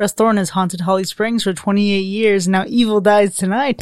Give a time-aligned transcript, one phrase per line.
[0.00, 3.78] Russ Thorn has haunted Holly Springs for 28 years, now evil dies tonight.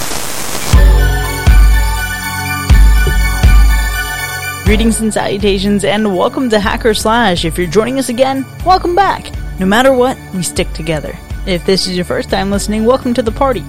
[4.64, 7.44] Greetings and salutations, and welcome to Hack or Slash.
[7.44, 9.32] If you're joining us again, welcome back.
[9.58, 11.18] No matter what, we stick together.
[11.46, 13.64] If this is your first time listening, welcome to the party.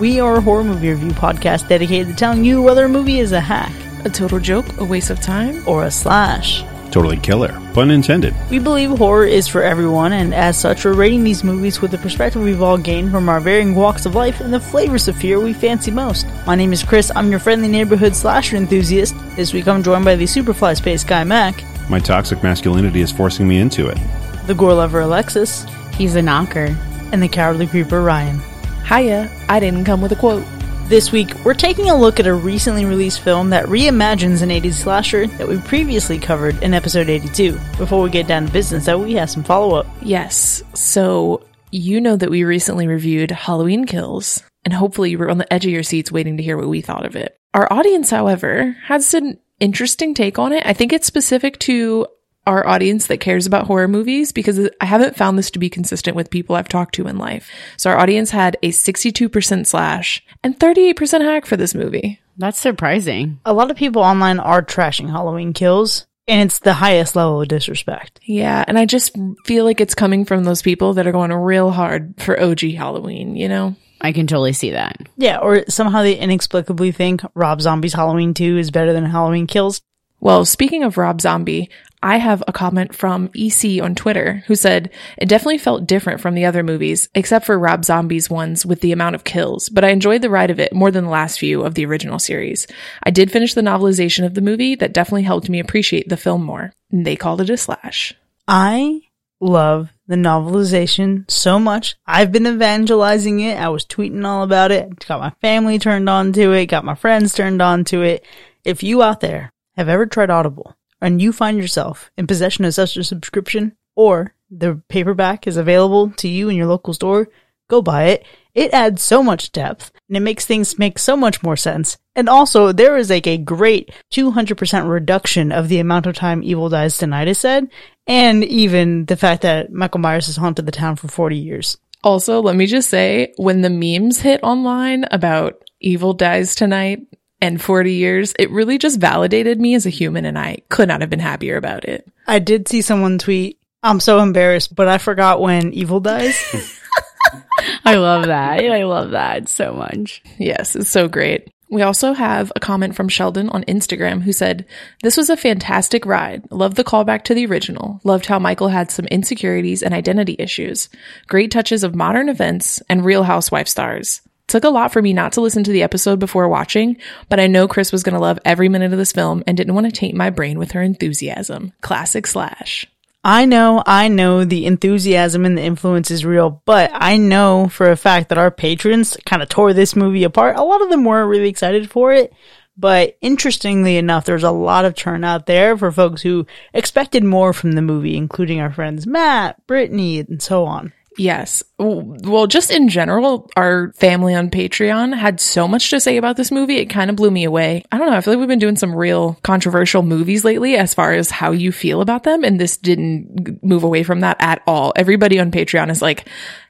[0.00, 3.32] We are a horror movie review podcast dedicated to telling you whether a movie is
[3.32, 3.72] a hack,
[4.04, 5.62] A total joke, a waste of time.
[5.66, 6.62] or a slash.
[6.90, 7.52] Totally killer.
[7.74, 8.34] Pun intended.
[8.50, 11.98] We believe horror is for everyone, and as such, we're rating these movies with the
[11.98, 15.38] perspective we've all gained from our varying walks of life and the flavors of fear
[15.38, 16.26] we fancy most.
[16.46, 19.14] My name is Chris, I'm your friendly neighborhood slasher enthusiast.
[19.36, 23.46] This week I'm joined by the Superfly Space Guy Mac, My toxic masculinity is forcing
[23.46, 23.98] me into it.
[24.46, 26.74] the gore lover Alexis, He's a knocker.
[27.12, 28.40] and the cowardly creeper Ryan.
[28.88, 30.44] Hiya, I didn't come with a quote.
[30.88, 34.72] This week, we're taking a look at a recently released film that reimagines an 80s
[34.72, 37.52] slasher that we previously covered in episode 82.
[37.76, 39.86] Before we get down to business, though, we have some follow up.
[40.00, 45.36] Yes, so you know that we recently reviewed Halloween Kills, and hopefully you were on
[45.36, 47.38] the edge of your seats waiting to hear what we thought of it.
[47.52, 50.64] Our audience, however, has an interesting take on it.
[50.64, 52.06] I think it's specific to
[52.48, 56.16] our audience that cares about horror movies because I haven't found this to be consistent
[56.16, 57.50] with people I've talked to in life.
[57.76, 62.20] So our audience had a 62% slash and 38% hack for this movie.
[62.38, 63.40] That's surprising.
[63.44, 67.48] A lot of people online are trashing Halloween kills, and it's the highest level of
[67.48, 68.20] disrespect.
[68.22, 71.70] Yeah, and I just feel like it's coming from those people that are going real
[71.70, 73.76] hard for OG Halloween, you know?
[74.00, 74.96] I can totally see that.
[75.16, 79.82] Yeah, or somehow they inexplicably think Rob Zombie's Halloween 2 is better than Halloween Kills.
[80.20, 81.70] Well, speaking of Rob Zombie,
[82.02, 86.34] I have a comment from EC on Twitter who said, It definitely felt different from
[86.34, 89.90] the other movies, except for Rob Zombie's ones with the amount of kills, but I
[89.90, 92.66] enjoyed the ride of it more than the last few of the original series.
[93.02, 96.44] I did finish the novelization of the movie that definitely helped me appreciate the film
[96.44, 96.72] more.
[96.92, 98.14] And they called it a slash.
[98.46, 99.02] I
[99.40, 101.96] love the novelization so much.
[102.06, 103.58] I've been evangelizing it.
[103.58, 105.06] I was tweeting all about it.
[105.06, 106.66] Got my family turned on to it.
[106.66, 108.24] Got my friends turned on to it.
[108.64, 112.74] If you out there have ever tried Audible and you find yourself in possession of
[112.74, 117.28] such a subscription or the paperback is available to you in your local store,
[117.68, 118.26] go buy it.
[118.54, 121.96] It adds so much depth and it makes things make so much more sense.
[122.16, 126.68] And also there is like a great 200% reduction of the amount of time Evil
[126.68, 127.68] Dies Tonight is said
[128.08, 131.78] and even the fact that Michael Myers has haunted the town for 40 years.
[132.02, 137.00] Also, let me just say, when the memes hit online about Evil Dies Tonight
[137.40, 141.00] and 40 years, it really just validated me as a human and I could not
[141.00, 142.06] have been happier about it.
[142.26, 146.36] I did see someone tweet, I'm so embarrassed, but I forgot when Evil dies.
[147.84, 148.58] I love that.
[148.60, 150.22] I love that so much.
[150.38, 151.48] Yes, it's so great.
[151.70, 154.66] We also have a comment from Sheldon on Instagram who said,
[155.02, 156.50] This was a fantastic ride.
[156.50, 158.00] Loved the callback to the original.
[158.04, 160.88] Loved how Michael had some insecurities and identity issues.
[161.26, 164.22] Great touches of modern events and real housewife stars.
[164.48, 166.96] Took a lot for me not to listen to the episode before watching,
[167.28, 169.74] but I know Chris was going to love every minute of this film and didn't
[169.74, 171.74] want to taint my brain with her enthusiasm.
[171.82, 172.86] Classic slash.
[173.22, 177.90] I know, I know the enthusiasm and the influence is real, but I know for
[177.90, 180.56] a fact that our patrons kind of tore this movie apart.
[180.56, 182.32] A lot of them weren't really excited for it,
[182.74, 187.52] but interestingly enough, there's a lot of churn out there for folks who expected more
[187.52, 190.94] from the movie, including our friends Matt, Brittany, and so on.
[191.18, 191.64] Yes.
[191.78, 196.52] Well, just in general, our family on Patreon had so much to say about this
[196.52, 196.76] movie.
[196.76, 197.84] It kind of blew me away.
[197.90, 198.16] I don't know.
[198.16, 201.50] I feel like we've been doing some real controversial movies lately as far as how
[201.50, 202.44] you feel about them.
[202.44, 204.92] And this didn't move away from that at all.
[204.94, 206.28] Everybody on Patreon is like,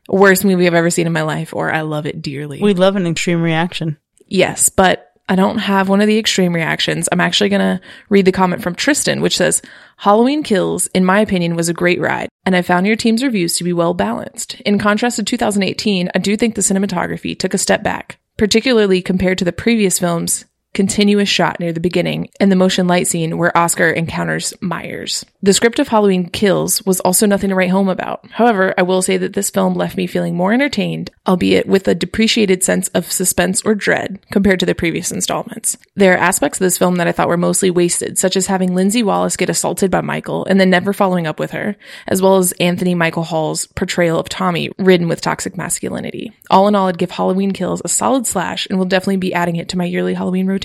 [0.08, 2.62] worst movie I've ever seen in my life, or I love it dearly.
[2.62, 3.98] We love an extreme reaction.
[4.26, 7.08] Yes, but I don't have one of the extreme reactions.
[7.12, 9.60] I'm actually going to read the comment from Tristan, which says,
[9.98, 13.56] Halloween Kills, in my opinion, was a great ride, and I found your team's reviews
[13.56, 14.54] to be well balanced.
[14.62, 19.38] In contrast to 2018, I do think the cinematography took a step back, particularly compared
[19.38, 23.56] to the previous films continuous shot near the beginning and the motion light scene where
[23.56, 25.24] Oscar encounters Myers.
[25.42, 28.26] The script of Halloween Kills was also nothing to write home about.
[28.30, 31.94] However, I will say that this film left me feeling more entertained, albeit with a
[31.94, 35.76] depreciated sense of suspense or dread compared to the previous installments.
[35.94, 38.74] There are aspects of this film that I thought were mostly wasted, such as having
[38.74, 41.76] Lindsay Wallace get assaulted by Michael and then never following up with her,
[42.06, 46.32] as well as Anthony Michael Hall's portrayal of Tommy ridden with toxic masculinity.
[46.50, 49.56] All in all, I'd give Halloween Kills a solid slash and will definitely be adding
[49.56, 50.57] it to my yearly Halloween.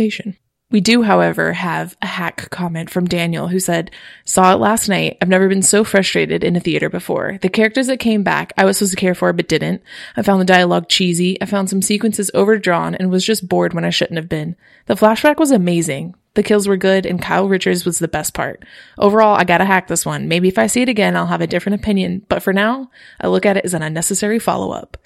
[0.74, 3.92] We do, however, have a hack comment from Daniel who said,
[4.25, 5.19] Saw it last night.
[5.22, 7.38] I've never been so frustrated in a theater before.
[7.44, 9.84] The characters that came back, I was supposed to care for, but didn't.
[10.18, 11.40] I found the dialogue cheesy.
[11.40, 14.56] I found some sequences overdrawn and was just bored when I shouldn't have been.
[14.88, 18.66] The flashback was amazing, The kills were good and Kyle Richards was the best part.
[18.98, 20.28] Overall, I gotta hack this one.
[20.28, 22.90] Maybe if I see it again, I'll have a different opinion, but for now,
[23.22, 24.98] I look at it as an unnecessary follow up.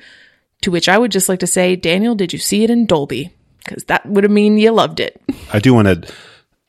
[0.61, 3.33] To which I would just like to say, Daniel, did you see it in Dolby?
[3.67, 5.21] Because that would have mean you loved it.
[5.53, 6.13] I do want to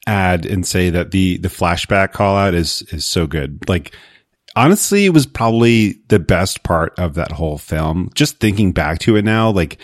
[0.07, 3.69] add and say that the the flashback call out is is so good.
[3.69, 3.95] Like
[4.57, 8.11] honestly, it was probably the best part of that whole film.
[8.15, 9.79] Just thinking back to it now, like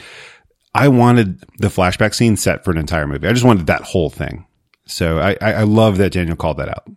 [0.74, 3.28] I wanted the flashback scene set for an entire movie.
[3.28, 4.46] I just wanted that whole thing.
[4.86, 6.88] So I, I, I love that Daniel called that out.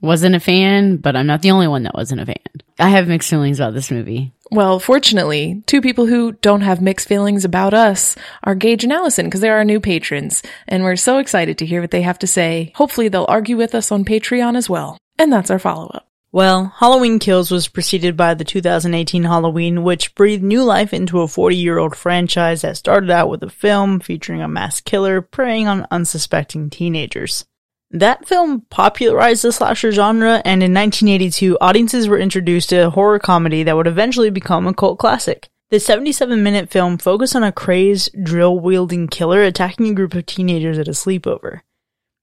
[0.00, 2.36] Wasn't a fan, but I'm not the only one that wasn't a fan.
[2.78, 4.32] I have mixed feelings about this movie.
[4.52, 9.24] Well, fortunately, two people who don't have mixed feelings about us are Gage and Allison
[9.24, 12.26] because they're our new patrons, and we're so excited to hear what they have to
[12.26, 12.70] say.
[12.74, 14.98] Hopefully, they'll argue with us on Patreon as well.
[15.18, 16.06] And that's our follow up.
[16.32, 21.28] Well, Halloween Kills was preceded by the 2018 Halloween, which breathed new life into a
[21.28, 25.66] 40 year old franchise that started out with a film featuring a mass killer preying
[25.66, 27.46] on unsuspecting teenagers.
[27.92, 33.18] That film popularized the slasher genre, and in 1982, audiences were introduced to a horror
[33.18, 35.50] comedy that would eventually become a cult classic.
[35.68, 40.24] The 77 minute film focused on a crazed, drill wielding killer attacking a group of
[40.24, 41.60] teenagers at a sleepover.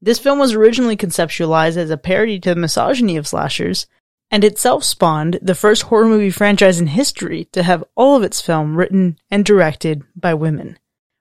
[0.02, 3.86] This film was originally conceptualized as a parody to the misogyny of slashers,
[4.32, 8.42] and itself spawned the first horror movie franchise in history to have all of its
[8.42, 10.79] film written and directed by women.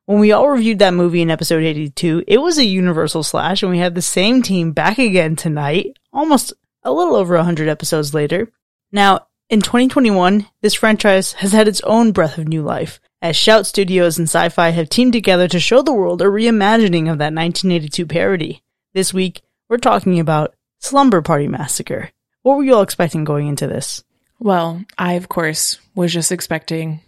[0.08, 3.70] When we all reviewed that movie in episode 82, it was a universal slash, and
[3.70, 8.50] we have the same team back again tonight, almost a little over 100 episodes later.
[8.90, 13.66] Now, in 2021, this franchise has had its own breath of new life, as Shout
[13.66, 18.06] Studios and Syfy have teamed together to show the world a reimagining of that 1982
[18.06, 18.62] parody.
[18.94, 22.12] This week, we're talking about Slumber Party Massacre.
[22.40, 24.02] What were you all expecting going into this?
[24.38, 27.00] Well, I, of course, was just expecting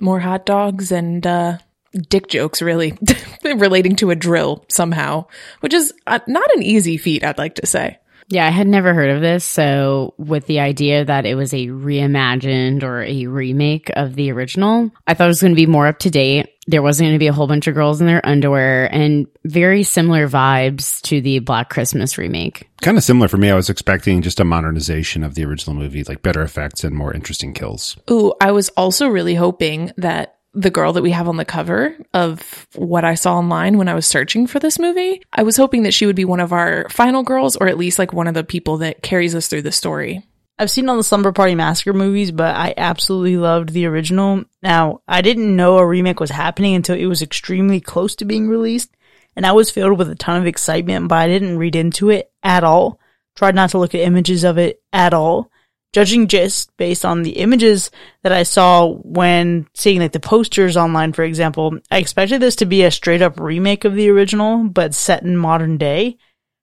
[0.00, 1.58] more hot dogs and, uh,
[1.92, 2.96] dick jokes really
[3.44, 5.26] relating to a drill somehow,
[5.60, 7.98] which is uh, not an easy feat, I'd like to say.
[8.30, 9.44] Yeah, I had never heard of this.
[9.44, 14.92] So, with the idea that it was a reimagined or a remake of the original,
[15.04, 16.48] I thought it was going to be more up to date.
[16.68, 19.82] There wasn't going to be a whole bunch of girls in their underwear and very
[19.82, 22.70] similar vibes to the Black Christmas remake.
[22.80, 23.50] Kind of similar for me.
[23.50, 27.12] I was expecting just a modernization of the original movie, like better effects and more
[27.12, 27.96] interesting kills.
[28.08, 31.96] Ooh, I was also really hoping that the girl that we have on the cover
[32.12, 35.22] of what I saw online when I was searching for this movie.
[35.32, 37.98] I was hoping that she would be one of our final girls or at least
[37.98, 40.24] like one of the people that carries us through the story.
[40.58, 44.44] I've seen all the Slumber Party Massacre movies, but I absolutely loved the original.
[44.62, 48.46] Now, I didn't know a remake was happening until it was extremely close to being
[48.46, 48.94] released,
[49.34, 52.30] and I was filled with a ton of excitement, but I didn't read into it
[52.42, 53.00] at all.
[53.36, 55.50] Tried not to look at images of it at all
[55.92, 57.90] judging just based on the images
[58.22, 62.66] that I saw when seeing like the posters online, for example, I expected this to
[62.66, 66.16] be a straight up remake of the original, but set in modern day.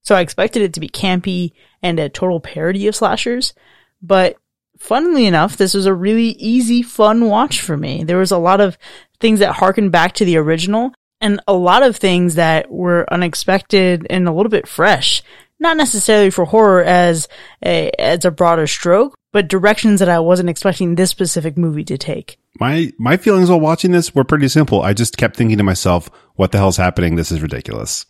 [0.03, 1.51] So I expected it to be campy
[1.81, 3.53] and a total parody of slashers.
[4.01, 4.38] But
[4.79, 8.03] funnily enough, this was a really easy, fun watch for me.
[8.03, 8.77] There was a lot of
[9.19, 14.06] things that harkened back to the original and a lot of things that were unexpected
[14.09, 15.23] and a little bit fresh
[15.59, 17.27] not necessarily for horror as
[17.63, 21.98] a as a broader stroke, but directions that I wasn't expecting this specific movie to
[21.98, 22.38] take.
[22.59, 24.81] My my feelings while watching this were pretty simple.
[24.81, 27.15] I just kept thinking to myself, "What the hell's happening?
[27.15, 28.06] This is ridiculous."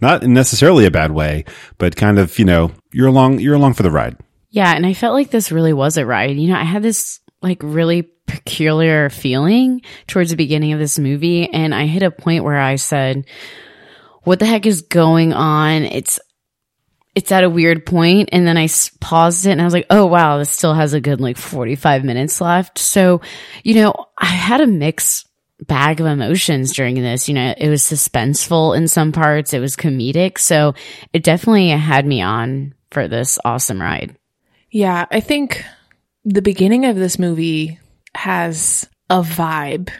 [0.00, 1.44] Not necessarily a bad way,
[1.78, 4.16] but kind of you know you're along you're along for the ride.
[4.50, 6.36] Yeah, and I felt like this really was a ride.
[6.36, 11.48] You know, I had this like really peculiar feeling towards the beginning of this movie,
[11.52, 13.26] and I hit a point where I said,
[14.22, 16.20] "What the heck is going on?" It's
[17.14, 18.68] it's at a weird point and then I
[19.00, 22.04] paused it and I was like, oh wow, this still has a good like 45
[22.04, 22.78] minutes left.
[22.78, 23.20] So,
[23.64, 25.24] you know, I had a mix
[25.66, 27.28] bag of emotions during this.
[27.28, 30.38] You know, it was suspenseful in some parts, it was comedic.
[30.38, 30.74] So
[31.12, 34.16] it definitely had me on for this awesome ride.
[34.70, 35.64] Yeah, I think
[36.24, 37.80] the beginning of this movie
[38.14, 39.90] has a vibe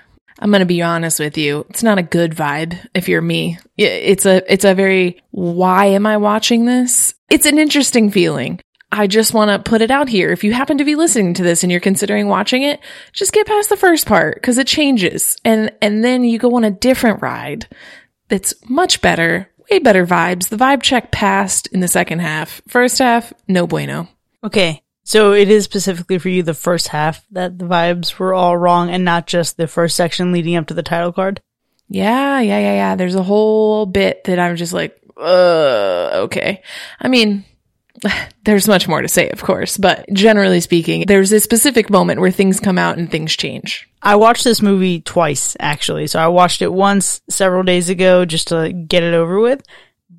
[0.41, 1.67] I'm going to be honest with you.
[1.69, 3.59] It's not a good vibe if you're me.
[3.77, 7.15] It's a, it's a very, why am I watching this?
[7.31, 8.61] It's an interesting feeling.
[8.91, 10.31] I just want to put it out here.
[10.31, 12.81] If you happen to be listening to this and you're considering watching it,
[13.13, 16.65] just get past the first part because it changes and, and then you go on
[16.65, 17.69] a different ride
[18.29, 20.49] that's much better, way better vibes.
[20.49, 22.63] The vibe check passed in the second half.
[22.67, 24.09] First half, no bueno.
[24.43, 24.83] Okay.
[25.11, 28.91] So it is specifically for you the first half that the vibes were all wrong
[28.91, 31.41] and not just the first section leading up to the title card?
[31.89, 32.95] Yeah, yeah, yeah, yeah.
[32.95, 36.63] There's a whole bit that I'm just like, uh, okay.
[37.01, 37.45] I mean,
[38.45, 42.31] there's much more to say, of course, but generally speaking, there's a specific moment where
[42.31, 43.91] things come out and things change.
[44.01, 46.07] I watched this movie twice, actually.
[46.07, 49.61] So I watched it once several days ago just to get it over with,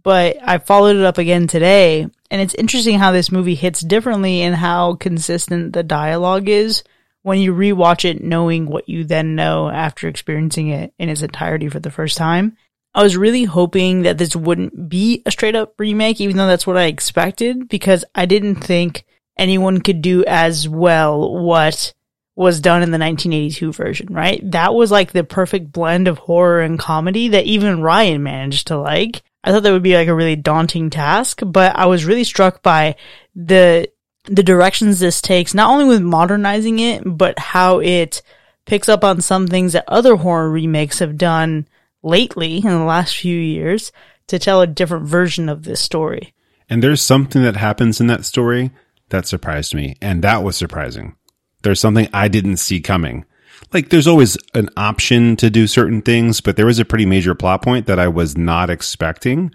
[0.04, 2.08] but I followed it up again today.
[2.32, 6.82] And it's interesting how this movie hits differently and how consistent the dialogue is
[7.24, 11.68] when you rewatch it, knowing what you then know after experiencing it in its entirety
[11.68, 12.56] for the first time.
[12.96, 16.66] I was really hoping that this wouldn't be a straight up remake, even though that's
[16.66, 19.04] what I expected, because I didn't think
[19.38, 21.94] anyone could do as well what
[22.36, 24.42] was done in the 1982 version, right?
[24.52, 28.78] That was like the perfect blend of horror and comedy that even Ryan managed to
[28.78, 29.22] like.
[29.44, 32.62] I thought that would be like a really daunting task, but I was really struck
[32.62, 32.96] by
[33.36, 33.90] the
[34.26, 38.22] the directions this takes, not only with modernizing it, but how it
[38.66, 41.68] picks up on some things that other horror remakes have done
[42.04, 43.92] lately in the last few years
[44.28, 46.34] to tell a different version of this story.
[46.70, 48.72] And there's something that happens in that story
[49.10, 51.16] that surprised me, and that was surprising.
[51.64, 53.26] There's something I didn't see coming.
[53.74, 57.36] Like there's always an option to do certain things, but there was a pretty major
[57.36, 59.51] plot point that I was not expecting.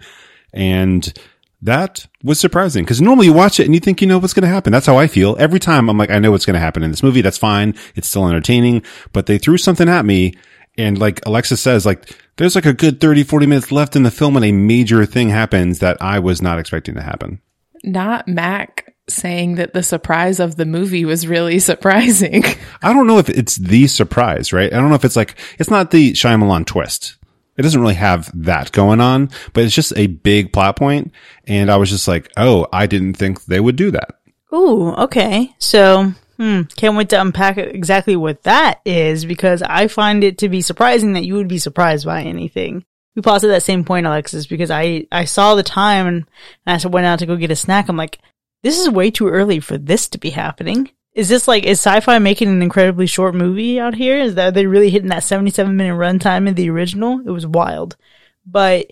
[0.53, 1.13] And
[1.61, 4.47] that was surprising because normally you watch it and you think you know what's going
[4.47, 4.71] to happen.
[4.71, 5.89] That's how I feel every time.
[5.89, 7.21] I'm like, I know what's going to happen in this movie.
[7.21, 7.75] That's fine.
[7.95, 10.33] It's still entertaining, but they threw something at me.
[10.77, 14.11] And like Alexis says, like there's like a good 30, 40 minutes left in the
[14.11, 17.41] film and a major thing happens that I was not expecting to happen.
[17.83, 22.43] Not Mac saying that the surprise of the movie was really surprising.
[22.81, 24.71] I don't know if it's the surprise, right?
[24.71, 27.17] I don't know if it's like, it's not the Shyamalan twist.
[27.57, 31.11] It doesn't really have that going on, but it's just a big plot point.
[31.47, 34.19] And I was just like, oh, I didn't think they would do that.
[34.53, 35.55] Ooh, okay.
[35.57, 40.49] So, hmm, can't wait to unpack exactly what that is because I find it to
[40.49, 42.85] be surprising that you would be surprised by anything.
[43.15, 46.25] We paused at that same point, Alexis, because I, I saw the time and,
[46.67, 47.89] and I went out to go get a snack.
[47.89, 48.19] I'm like,
[48.63, 50.89] this is way too early for this to be happening.
[51.13, 54.19] Is this like, is Syfy making an incredibly short movie out here?
[54.19, 57.19] Is that, are they really hitting that 77 minute runtime in the original?
[57.25, 57.97] It was wild.
[58.45, 58.91] But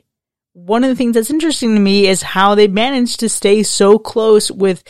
[0.54, 4.00] one of the things that's interesting to me is how they managed to stay so
[4.00, 4.84] close with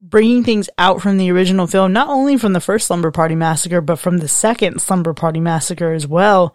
[0.00, 3.80] bringing things out from the original film, not only from the first Slumber Party Massacre,
[3.80, 6.54] but from the second Slumber Party Massacre as well,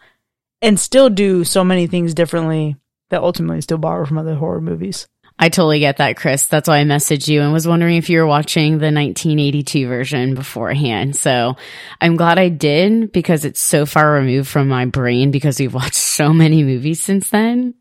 [0.61, 2.75] and still do so many things differently
[3.09, 5.07] that ultimately still borrow from other horror movies.
[5.41, 6.48] I totally get that, Chris.
[6.48, 10.36] That's why I messaged you and was wondering if you were watching the 1982 version
[10.36, 11.15] beforehand.
[11.15, 11.55] So
[12.01, 15.96] I'm glad I did because it's so far removed from my brain because we've watched
[15.96, 17.74] so many movies since then.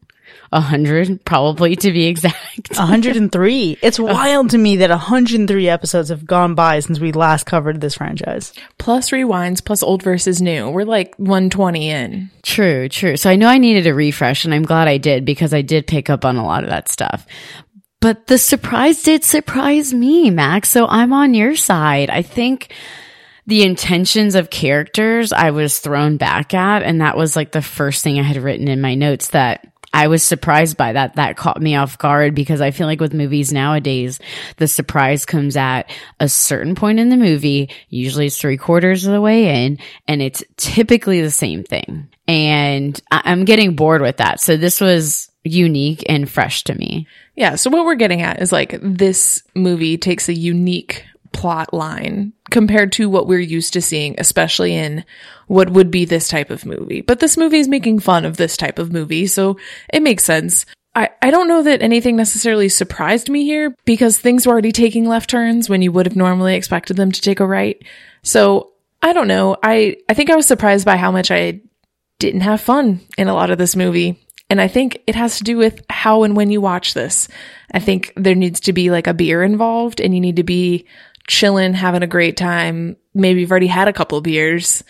[0.50, 2.71] A hundred, probably to be exact.
[2.76, 3.78] 103.
[3.83, 7.80] It's uh, wild to me that 103 episodes have gone by since we last covered
[7.80, 8.54] this franchise.
[8.78, 10.71] plus rewinds, plus old versus new.
[10.71, 12.30] We're like 120 in.
[12.42, 13.16] True, true.
[13.16, 15.87] So I know I needed a refresh and I'm glad I did because I did
[15.87, 17.26] pick up on a lot of that stuff.
[18.00, 20.68] But the surprise did surprise me, Max.
[20.71, 22.11] So I'm on your side.
[22.11, 22.73] I think
[23.47, 26.83] the intentions of characters I was thrown back at.
[26.83, 30.09] And that was like the first thing I had written in my notes that I
[30.09, 31.16] was surprised by that.
[31.16, 34.21] That caught me off guard because I feel like with movies nowadays,
[34.59, 35.90] the surprise comes at
[36.21, 37.71] a certain point in the movie.
[37.88, 42.09] Usually it's three quarters of the way in and it's typically the same thing.
[42.26, 44.40] And I- I'm getting bored with that.
[44.40, 47.07] So this was unique and fresh to me.
[47.35, 47.54] Yeah.
[47.54, 51.04] So what we're getting at is like this movie takes a unique
[51.38, 55.04] plot line compared to what we're used to seeing, especially in
[55.47, 57.00] what would be this type of movie.
[57.00, 59.57] But this movie is making fun of this type of movie, so
[59.92, 60.66] it makes sense.
[60.97, 65.04] I, I don't know that anything necessarily surprised me here because things were already taking
[65.04, 67.80] left turns when you would have normally expected them to take a right.
[68.25, 69.57] So I don't know.
[69.62, 71.61] I, I think I was surprised by how much I
[72.18, 74.18] didn't have fun in a lot of this movie.
[74.50, 77.28] And I think it has to do with how and when you watch this.
[77.73, 80.87] I think there needs to be like a beer involved and you need to be
[81.28, 82.97] chilling, having a great time.
[83.14, 84.82] Maybe you've already had a couple beers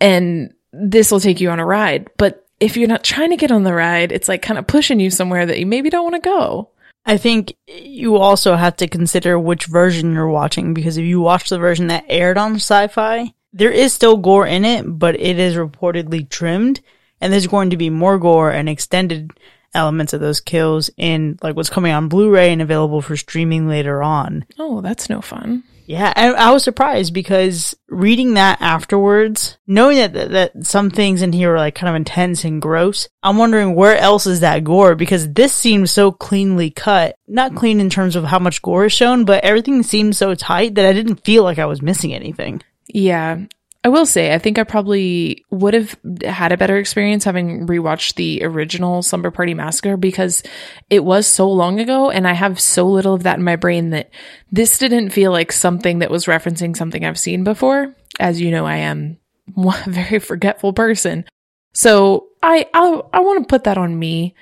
[0.00, 2.10] and this will take you on a ride.
[2.16, 5.00] But if you're not trying to get on the ride, it's like kind of pushing
[5.00, 6.70] you somewhere that you maybe don't want to go.
[7.04, 11.48] I think you also have to consider which version you're watching because if you watch
[11.48, 15.56] the version that aired on Syfy, there is still gore in it, but it is
[15.56, 16.80] reportedly trimmed
[17.20, 19.30] and there's going to be more gore and extended
[19.74, 24.02] elements of those kills in like what's coming on Blu-ray and available for streaming later
[24.02, 24.44] on.
[24.58, 25.64] Oh, that's no fun.
[25.86, 31.22] Yeah, I, I was surprised because reading that afterwards, knowing that, that that some things
[31.22, 34.64] in here are like kind of intense and gross, I'm wondering where else is that
[34.64, 37.16] gore because this seems so cleanly cut.
[37.26, 40.76] Not clean in terms of how much gore is shown, but everything seemed so tight
[40.76, 42.62] that I didn't feel like I was missing anything.
[42.86, 43.40] Yeah.
[43.84, 48.14] I will say, I think I probably would have had a better experience having rewatched
[48.14, 50.44] the original Slumber Party Massacre because
[50.88, 53.90] it was so long ago and I have so little of that in my brain
[53.90, 54.10] that
[54.52, 57.96] this didn't feel like something that was referencing something I've seen before.
[58.20, 59.18] As you know, I am
[59.56, 61.24] a very forgetful person.
[61.72, 64.36] So I, I, I want to put that on me.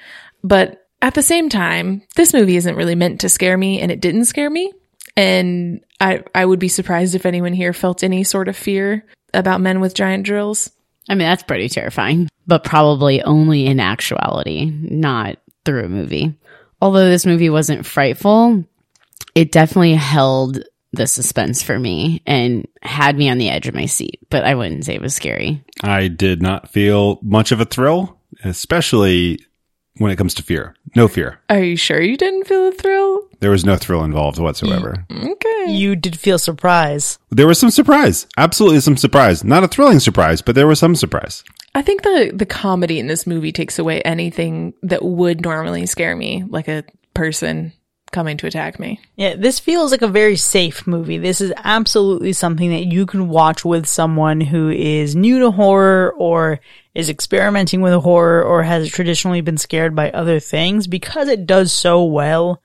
[0.44, 4.02] But at the same time, this movie isn't really meant to scare me and it
[4.02, 4.70] didn't scare me.
[5.16, 9.60] And I, I would be surprised if anyone here felt any sort of fear about
[9.60, 10.70] men with giant drills.
[11.08, 16.38] I mean, that's pretty terrifying, but probably only in actuality, not through a movie.
[16.80, 18.64] Although this movie wasn't frightful,
[19.34, 23.86] it definitely held the suspense for me and had me on the edge of my
[23.86, 25.64] seat, but I wouldn't say it was scary.
[25.82, 29.40] I did not feel much of a thrill, especially
[29.96, 30.74] when it comes to fear.
[30.96, 31.40] No fear.
[31.48, 33.28] Are you sure you didn't feel a thrill?
[33.40, 35.06] There was no thrill involved whatsoever.
[35.10, 35.66] Okay.
[35.68, 37.18] You did feel surprise.
[37.30, 38.26] There was some surprise.
[38.36, 39.44] Absolutely some surprise.
[39.44, 41.42] Not a thrilling surprise, but there was some surprise.
[41.74, 46.16] I think the the comedy in this movie takes away anything that would normally scare
[46.16, 47.72] me, like a person
[48.12, 49.00] coming to attack me.
[49.16, 51.18] Yeah, this feels like a very safe movie.
[51.18, 56.12] This is absolutely something that you can watch with someone who is new to horror
[56.16, 56.60] or
[56.94, 61.72] is experimenting with horror or has traditionally been scared by other things because it does
[61.72, 62.60] so well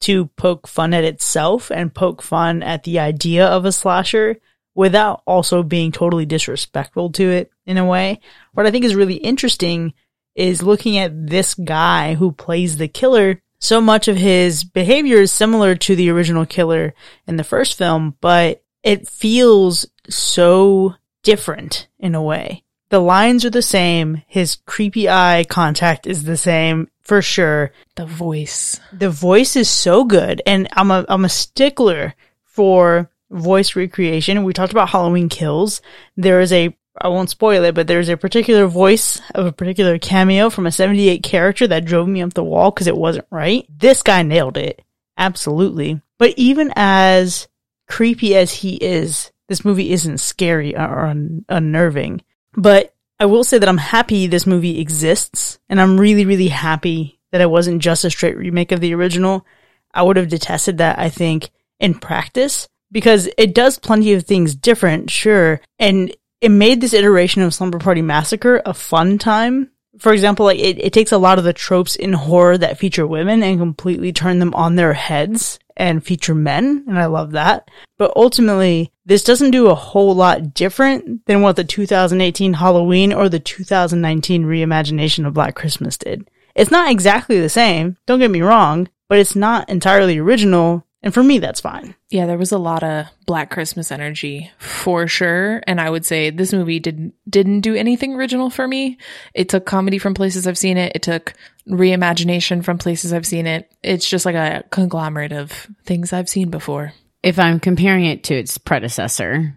[0.00, 4.36] to poke fun at itself and poke fun at the idea of a slasher
[4.74, 8.20] without also being totally disrespectful to it in a way.
[8.52, 9.94] What I think is really interesting
[10.34, 13.42] is looking at this guy who plays the killer.
[13.58, 16.94] So much of his behavior is similar to the original killer
[17.26, 22.62] in the first film, but it feels so different in a way.
[22.88, 24.22] The lines are the same.
[24.28, 27.72] His creepy eye contact is the same for sure.
[27.96, 28.80] The voice.
[28.92, 34.44] The voice is so good, and I'm a I'm a stickler for voice recreation.
[34.44, 35.82] We talked about Halloween Kills.
[36.16, 39.98] There is a I won't spoil it, but there's a particular voice of a particular
[39.98, 43.66] cameo from a 78 character that drove me up the wall because it wasn't right.
[43.68, 44.82] This guy nailed it.
[45.18, 46.00] Absolutely.
[46.18, 47.48] But even as
[47.88, 52.22] creepy as he is, this movie isn't scary or un- unnerving.
[52.54, 57.18] But I will say that I'm happy this movie exists, and I'm really, really happy
[57.32, 59.46] that it wasn't just a straight remake of the original.
[59.92, 61.50] I would have detested that, I think,
[61.80, 67.42] in practice, because it does plenty of things different, sure, and it made this iteration
[67.42, 69.70] of Slumber Party Massacre a fun time.
[69.98, 73.06] For example, like it, it takes a lot of the tropes in horror that feature
[73.06, 77.70] women and completely turn them on their heads and feature men, and I love that.
[77.98, 83.28] But ultimately, this doesn't do a whole lot different than what the 2018 Halloween or
[83.28, 86.28] the 2019 reimagination of Black Christmas did.
[86.54, 91.14] It's not exactly the same, don't get me wrong, but it's not entirely original, and
[91.14, 91.94] for me, that's fine.
[92.10, 96.30] Yeah, there was a lot of Black Christmas energy for sure, and I would say
[96.30, 98.98] this movie didn't didn't do anything original for me.
[99.32, 100.90] It took comedy from places I've seen it.
[100.96, 101.34] It took
[101.68, 103.72] reimagination from places I've seen it.
[103.84, 106.92] It's just like a conglomerate of things I've seen before.
[107.22, 109.54] If I'm comparing it to its predecessor,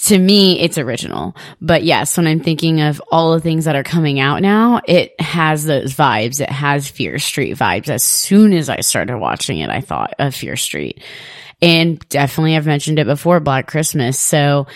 [0.00, 1.36] to me, it's original.
[1.60, 5.20] But yes, when I'm thinking of all the things that are coming out now, it
[5.20, 6.40] has those vibes.
[6.40, 7.88] It has Fear Street vibes.
[7.88, 11.02] As soon as I started watching it, I thought of Fear Street.
[11.60, 14.18] And definitely, I've mentioned it before, Black Christmas.
[14.18, 14.66] So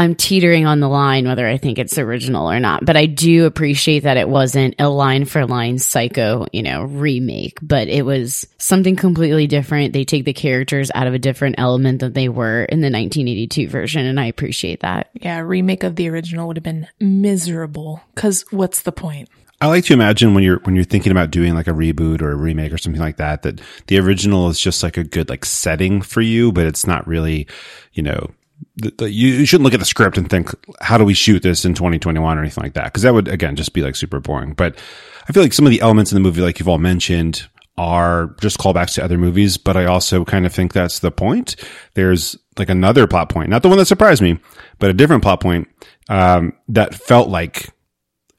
[0.00, 3.44] I'm teetering on the line whether I think it's original or not, but I do
[3.44, 8.46] appreciate that it wasn't a line for line psycho, you know, remake, but it was
[8.56, 9.92] something completely different.
[9.92, 13.68] They take the characters out of a different element than they were in the 1982
[13.68, 15.10] version, and I appreciate that.
[15.12, 18.00] Yeah, a remake of the original would have been miserable.
[18.14, 19.28] Cause what's the point?
[19.60, 22.30] I like to imagine when you're when you're thinking about doing like a reboot or
[22.30, 25.44] a remake or something like that that the original is just like a good like
[25.44, 27.46] setting for you, but it's not really,
[27.92, 28.30] you know,
[28.80, 31.64] the, the, you shouldn't look at the script and think how do we shoot this
[31.64, 34.52] in 2021 or anything like that because that would again just be like super boring.
[34.54, 34.78] But
[35.28, 38.34] I feel like some of the elements in the movie, like you've all mentioned, are
[38.40, 39.56] just callbacks to other movies.
[39.56, 41.56] But I also kind of think that's the point.
[41.94, 44.38] There's like another plot point, not the one that surprised me,
[44.78, 45.68] but a different plot point
[46.08, 47.70] um, that felt like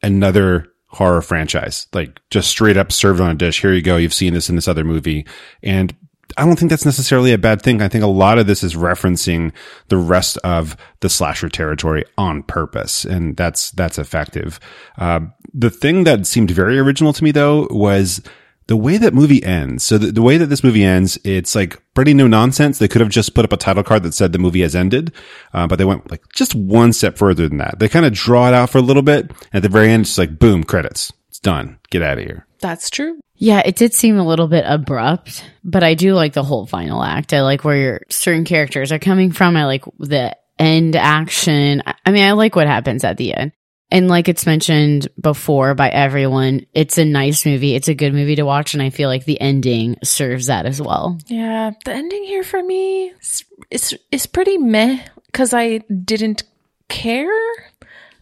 [0.04, 3.62] another horror franchise, like just straight up served on a dish.
[3.62, 3.98] Here you go.
[3.98, 5.26] You've seen this in this other movie.
[5.64, 5.96] And
[6.38, 7.82] I don't think that's necessarily a bad thing.
[7.82, 9.52] I think a lot of this is referencing
[9.88, 13.06] the rest of the slasher territory on purpose.
[13.06, 14.60] And that's, that's effective.
[14.98, 15.22] Uh,
[15.54, 18.22] the thing that seemed very original to me though was
[18.68, 19.84] the way that movie ends.
[19.84, 22.80] So the, the, way that this movie ends, it's like pretty no nonsense.
[22.80, 25.12] They could have just put up a title card that said the movie has ended,
[25.54, 27.80] uh, but they went like just one step further than that.
[27.80, 29.32] They kind of draw it out for a little bit.
[29.52, 31.12] At the very end, it's like boom, credits.
[31.28, 31.80] It's done.
[31.90, 32.48] Get out of here.
[32.62, 33.20] That's true.
[33.36, 37.04] Yeah, it did seem a little bit abrupt, but I do like the whole final
[37.04, 37.34] act.
[37.34, 39.58] I like where your certain characters are coming from.
[39.58, 41.82] I like the end action.
[41.86, 43.52] I- mean, I like what happens at the end.
[43.90, 47.76] And like it's mentioned before by everyone, it's a nice movie.
[47.76, 48.74] It's a good movie to watch.
[48.74, 51.18] And I feel like the ending serves that as well.
[51.28, 56.44] Yeah, the ending here for me is is, is pretty meh because I didn't
[56.88, 57.28] care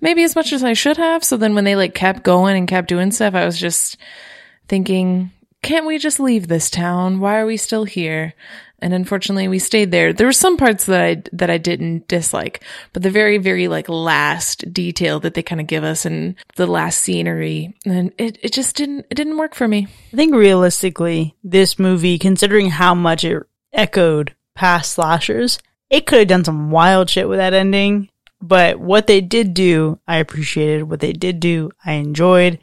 [0.02, 1.24] maybe as much as I should have.
[1.24, 3.98] So then when they like kept going and kept doing stuff, I was just
[4.70, 7.20] thinking, can't we just leave this town?
[7.20, 8.34] Why are we still here?
[8.82, 10.14] And unfortunately, we stayed there.
[10.14, 13.90] There were some parts that I that I didn't dislike, but the very very like
[13.90, 18.54] last detail that they kind of give us and the last scenery, and it it
[18.54, 19.88] just didn't it didn't work for me.
[20.14, 26.28] I think realistically, this movie, considering how much it echoed past slashers, it could have
[26.30, 28.08] done some wild shit with that ending.
[28.42, 30.84] But what they did do, I appreciated.
[30.84, 32.60] What they did do, I enjoyed.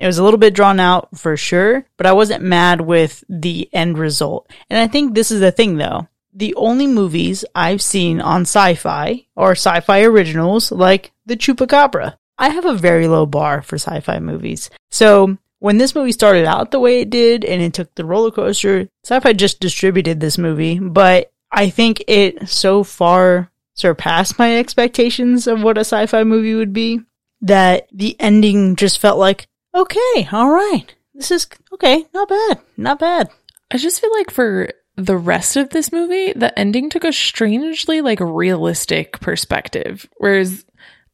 [0.00, 3.68] It was a little bit drawn out for sure, but I wasn't mad with the
[3.72, 4.50] end result.
[4.68, 6.08] And I think this is the thing though.
[6.32, 12.16] The only movies I've seen on Syfy or Syfy originals like The Chupacabra.
[12.36, 14.68] I have a very low bar for sci-fi movies.
[14.90, 18.32] So when this movie started out the way it did and it took the roller
[18.32, 25.46] coaster, Syfy just distributed this movie, but I think it so far surpassed my expectations
[25.46, 27.00] of what a sci-fi movie would be
[27.42, 30.94] that the ending just felt like, okay, all right.
[31.14, 33.30] This is okay, not bad, not bad.
[33.70, 38.00] I just feel like for the rest of this movie, the ending took a strangely
[38.00, 40.64] like realistic perspective, whereas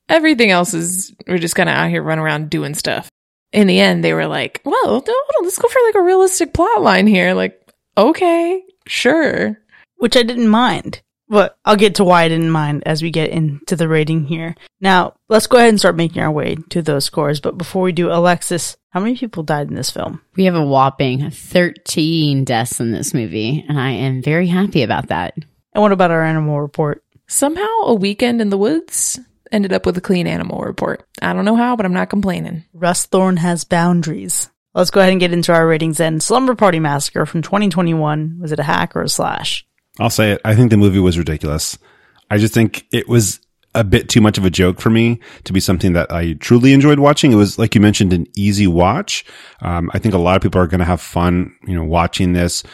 [0.09, 3.09] everything else is we're just kind of out here running around doing stuff.
[3.53, 6.83] In the end, they were like, "Well, on, let's go for like a realistic plot
[6.83, 7.61] line here." Like,
[7.96, 9.59] okay, sure.
[9.96, 11.03] which I didn't mind.
[11.31, 14.57] But I'll get to why I didn't mind as we get into the rating here.
[14.81, 17.40] Now, let's go ahead and start making our way to those scores.
[17.40, 20.21] But before we do, Alexis, how many people died in this film?
[20.35, 23.64] We have a whopping 13 deaths in this movie.
[23.69, 25.35] And I am very happy about that.
[25.73, 27.05] And what about our animal report?
[27.29, 29.21] Somehow, a weekend in the woods
[29.53, 31.07] ended up with a clean animal report.
[31.23, 32.64] I don't know how, but I'm not complaining.
[32.73, 34.51] Russ Thorn has boundaries.
[34.75, 36.19] Let's go ahead and get into our ratings then.
[36.19, 38.38] Slumber Party Massacre from 2021.
[38.40, 39.64] Was it a hack or a slash?
[40.00, 40.40] I'll say it.
[40.44, 41.78] I think the movie was ridiculous.
[42.30, 43.40] I just think it was
[43.74, 46.72] a bit too much of a joke for me to be something that I truly
[46.72, 47.32] enjoyed watching.
[47.32, 49.24] It was, like you mentioned, an easy watch.
[49.60, 52.32] Um, I think a lot of people are going to have fun, you know, watching
[52.32, 52.64] this,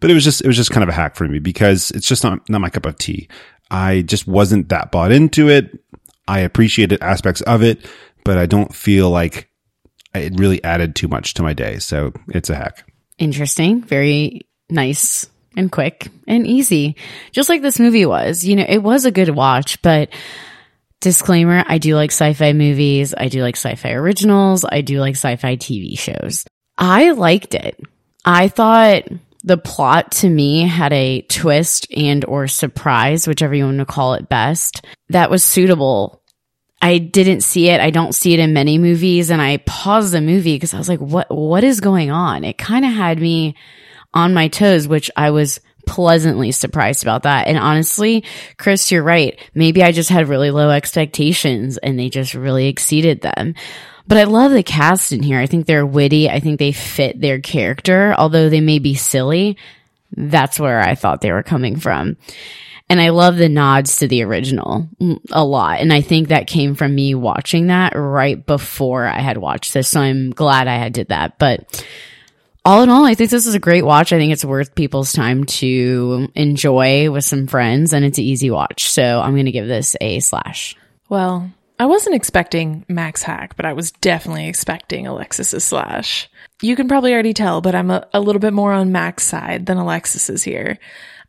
[0.00, 2.08] but it was just, it was just kind of a hack for me because it's
[2.08, 3.28] just not, not my cup of tea.
[3.70, 5.78] I just wasn't that bought into it.
[6.28, 7.84] I appreciated aspects of it,
[8.24, 9.50] but I don't feel like
[10.14, 11.78] it really added too much to my day.
[11.78, 12.90] So it's a hack.
[13.18, 13.82] Interesting.
[13.82, 16.96] Very nice and quick and easy.
[17.32, 18.44] Just like this movie was.
[18.44, 20.10] You know, it was a good watch, but
[21.00, 23.14] disclaimer, I do like sci-fi movies.
[23.16, 24.64] I do like Syfy originals.
[24.64, 26.44] I do like sci-fi TV shows.
[26.78, 27.80] I liked it.
[28.24, 29.04] I thought
[29.44, 34.14] the plot to me had a twist and or surprise, whichever you want to call
[34.14, 36.22] it best, that was suitable
[36.86, 37.80] I didn't see it.
[37.80, 39.30] I don't see it in many movies.
[39.30, 42.44] And I paused the movie because I was like, what, what is going on?
[42.44, 43.56] It kind of had me
[44.16, 47.46] on my toes, which I was pleasantly surprised about that.
[47.46, 48.24] And honestly,
[48.56, 49.38] Chris, you're right.
[49.54, 53.54] Maybe I just had really low expectations and they just really exceeded them.
[54.08, 55.38] But I love the cast in here.
[55.38, 56.30] I think they're witty.
[56.30, 59.58] I think they fit their character, although they may be silly.
[60.16, 62.16] That's where I thought they were coming from.
[62.88, 64.88] And I love the nods to the original
[65.30, 65.80] a lot.
[65.80, 69.88] And I think that came from me watching that right before I had watched this.
[69.90, 71.38] So I'm glad I had did that.
[71.38, 71.84] But
[72.66, 74.12] all in all, I think this is a great watch.
[74.12, 78.50] I think it's worth people's time to enjoy with some friends and it's an easy
[78.50, 78.90] watch.
[78.90, 80.74] So I'm going to give this a slash.
[81.08, 81.48] Well,
[81.78, 86.28] I wasn't expecting Mac's Hack, but I was definitely expecting Alexis's slash.
[86.60, 89.66] You can probably already tell, but I'm a, a little bit more on Mac's side
[89.66, 90.78] than Alexis is here.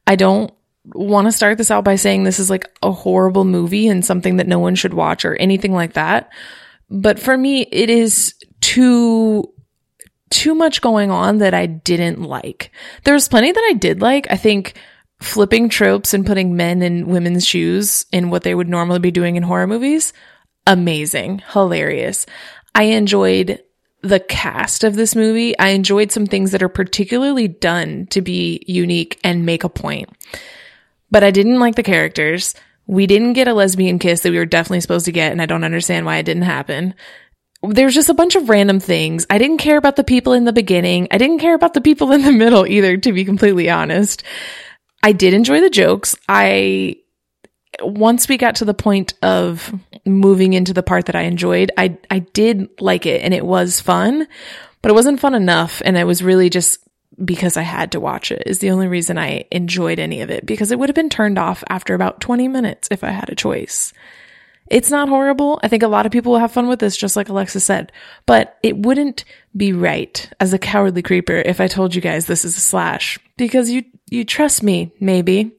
[0.08, 0.52] I don't
[0.86, 4.38] want to start this out by saying this is like a horrible movie and something
[4.38, 6.32] that no one should watch or anything like that.
[6.89, 9.54] But for me, it is too,
[10.29, 12.71] too much going on that I didn't like.
[13.03, 14.27] There's plenty that I did like.
[14.29, 14.79] I think
[15.19, 19.35] flipping tropes and putting men in women's shoes in what they would normally be doing
[19.35, 20.13] in horror movies,
[20.65, 22.25] amazing, hilarious.
[22.75, 23.63] I enjoyed
[24.01, 25.57] the cast of this movie.
[25.57, 30.09] I enjoyed some things that are particularly done to be unique and make a point
[31.11, 32.55] but I didn't like the characters.
[32.85, 35.45] We didn't get a lesbian kiss that we were definitely supposed to get, and I
[35.45, 36.93] don't understand why it didn't happen.
[37.63, 39.25] There's just a bunch of random things.
[39.29, 41.07] I didn't care about the people in the beginning.
[41.11, 44.23] I didn't care about the people in the middle either, to be completely honest.
[45.03, 46.15] I did enjoy the jokes.
[46.29, 46.97] I,
[47.81, 49.73] once we got to the point of
[50.05, 53.79] moving into the part that I enjoyed, I, I did like it and it was
[53.79, 54.27] fun,
[54.81, 55.81] but it wasn't fun enough.
[55.85, 56.79] And it was really just
[57.23, 60.45] because I had to watch it is the only reason I enjoyed any of it
[60.45, 63.35] because it would have been turned off after about 20 minutes if I had a
[63.35, 63.93] choice.
[64.69, 65.60] It's not horrible.
[65.63, 67.91] I think a lot of people will have fun with this, just like Alexa said,
[68.25, 69.23] but it wouldn't
[69.56, 73.17] be right as a cowardly creeper if I told you guys this is a slash
[73.38, 75.51] because you, you trust me, maybe.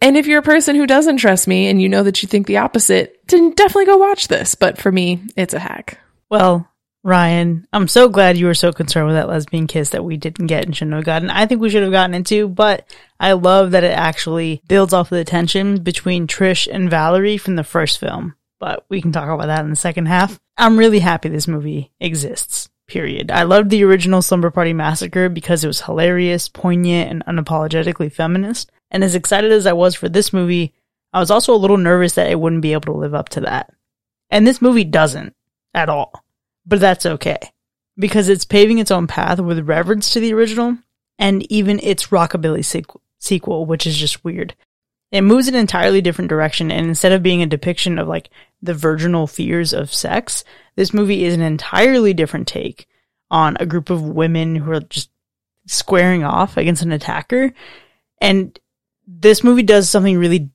[0.00, 2.46] And if you're a person who doesn't trust me and you know that you think
[2.46, 4.54] the opposite, then definitely go watch this.
[4.54, 5.98] But for me, it's a hack.
[6.30, 6.67] Well,
[7.04, 10.48] Ryan, I'm so glad you were so concerned with that lesbian kiss that we didn't
[10.48, 11.30] get and shouldn't have gotten.
[11.30, 12.88] I think we should have gotten into, but
[13.20, 17.56] I love that it actually builds off of the tension between Trish and Valerie from
[17.56, 18.34] the first film.
[18.58, 20.40] But we can talk about that in the second half.
[20.56, 22.68] I'm really happy this movie exists.
[22.88, 23.30] Period.
[23.30, 28.72] I loved the original Slumber Party Massacre because it was hilarious, poignant, and unapologetically feminist.
[28.90, 30.72] And as excited as I was for this movie,
[31.12, 33.42] I was also a little nervous that it wouldn't be able to live up to
[33.42, 33.70] that.
[34.30, 35.34] And this movie doesn't
[35.74, 36.24] at all.
[36.68, 37.38] But that's okay.
[37.98, 40.76] Because it's paving its own path with reverence to the original
[41.18, 44.54] and even its rockabilly sequ- sequel, which is just weird.
[45.10, 48.28] It moves in an entirely different direction, and instead of being a depiction of like
[48.60, 50.44] the virginal fears of sex,
[50.76, 52.86] this movie is an entirely different take
[53.30, 55.10] on a group of women who are just
[55.66, 57.52] squaring off against an attacker.
[58.20, 58.58] And
[59.06, 60.50] this movie does something really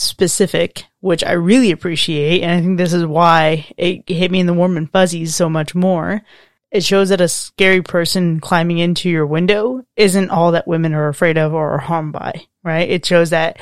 [0.00, 2.42] specific, which I really appreciate.
[2.42, 5.48] And I think this is why it hit me in the warm and fuzzies so
[5.48, 6.22] much more.
[6.70, 11.08] It shows that a scary person climbing into your window isn't all that women are
[11.08, 12.88] afraid of or are harmed by, right?
[12.88, 13.58] It shows that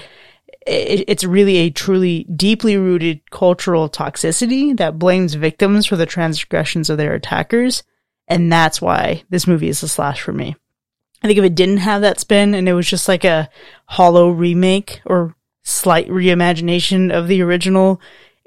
[0.66, 6.98] it's really a truly deeply rooted cultural toxicity that blames victims for the transgressions of
[6.98, 7.83] their attackers.
[8.29, 10.57] And that's why this movie is a slash for me.
[11.22, 13.48] I think if it didn't have that spin and it was just like a
[13.87, 15.35] hollow remake or
[15.68, 18.00] slight reimagination of the original,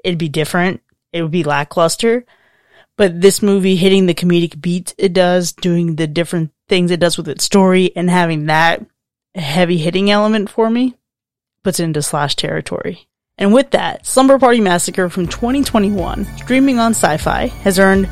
[0.04, 0.82] it'd be different.
[1.12, 2.24] It would be lackluster.
[2.96, 7.16] But this movie hitting the comedic beat it does, doing the different things it does
[7.16, 8.84] with its story, and having that
[9.34, 10.94] heavy hitting element for me
[11.64, 13.08] puts it into slash territory.
[13.38, 18.08] And with that, Slumber Party Massacre from 2021, streaming on Syfy, has earned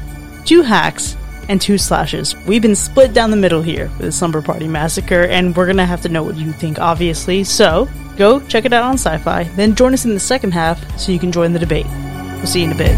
[0.47, 1.15] two hacks
[1.51, 2.37] and two slashes.
[2.47, 5.85] We've been split down the middle here with the Slumber Party Massacre, and we're gonna
[5.85, 7.43] have to know what you think, obviously.
[7.43, 11.11] So, go check it out on Syfy, then join us in the second half so
[11.11, 11.87] you can join the debate.
[12.37, 12.97] We'll see you in a bit.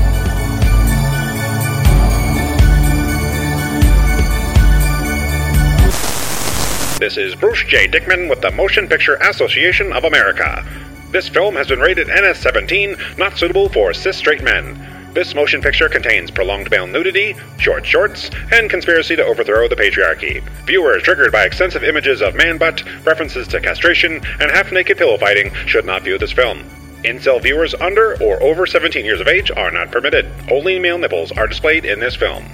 [7.00, 7.88] This is Bruce J.
[7.88, 10.62] Dickman with the Motion Picture Association of America.
[11.10, 14.91] This film has been rated NS 17, not suitable for cis straight men.
[15.14, 20.42] This motion picture contains prolonged male nudity, short shorts, and conspiracy to overthrow the patriarchy.
[20.64, 25.18] Viewers triggered by extensive images of man butt, references to castration, and half naked pillow
[25.18, 26.64] fighting should not view this film.
[27.04, 30.26] Incel viewers under or over 17 years of age are not permitted.
[30.50, 32.46] Only male nipples are displayed in this film.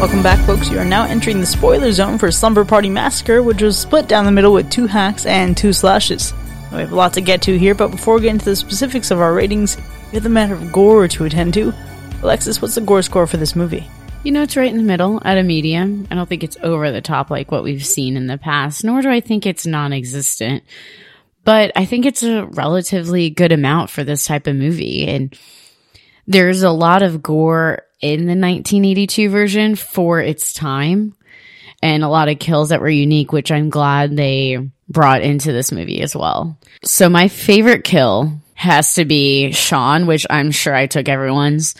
[0.00, 0.70] Welcome back, folks.
[0.70, 4.24] You are now entering the spoiler zone for Slumber Party Massacre, which was split down
[4.24, 6.32] the middle with two hacks and two slashes.
[6.72, 9.10] We have a lot to get to here, but before we get into the specifics
[9.10, 11.74] of our ratings, we have the matter of gore to attend to.
[12.22, 13.86] Alexis, what's the gore score for this movie?
[14.24, 16.08] You know, it's right in the middle at a medium.
[16.10, 19.02] I don't think it's over the top like what we've seen in the past, nor
[19.02, 20.64] do I think it's non existent.
[21.44, 25.06] But I think it's a relatively good amount for this type of movie.
[25.06, 25.38] And
[26.26, 31.14] there's a lot of gore in the 1982 version for its time
[31.82, 34.58] and a lot of kills that were unique, which I'm glad they
[34.88, 36.58] brought into this movie as well.
[36.84, 41.74] So my favorite kill has to be Sean, which I'm sure I took everyone's,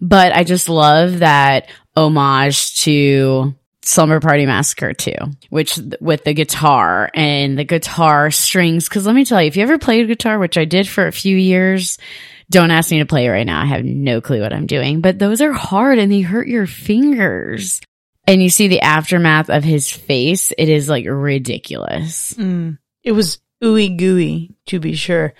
[0.00, 5.12] but I just love that homage to Slumber Party Massacre 2,
[5.50, 8.88] which with the guitar and the guitar strings.
[8.88, 11.12] Cause let me tell you, if you ever played guitar, which I did for a
[11.12, 11.98] few years,
[12.52, 13.60] don't ask me to play right now.
[13.60, 16.66] I have no clue what I'm doing, but those are hard and they hurt your
[16.66, 17.80] fingers.
[18.26, 20.52] And you see the aftermath of his face.
[20.56, 22.34] It is like ridiculous.
[22.34, 22.78] Mm.
[23.02, 25.34] It was ooey gooey, to be sure.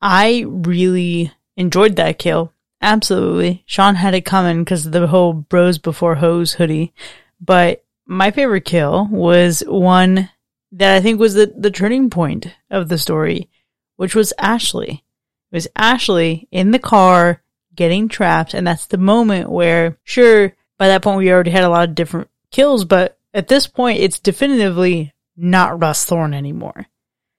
[0.00, 2.52] I really enjoyed that kill.
[2.80, 3.62] Absolutely.
[3.66, 6.92] Sean had it coming because of the whole bros before hose hoodie.
[7.40, 10.28] But my favorite kill was one
[10.72, 13.48] that I think was the, the turning point of the story,
[13.96, 15.04] which was Ashley.
[15.52, 17.42] It was Ashley in the car
[17.74, 18.54] getting trapped.
[18.54, 21.94] And that's the moment where, sure, by that point we already had a lot of
[21.94, 26.86] different kills, but at this point it's definitively not Russ Thorn anymore.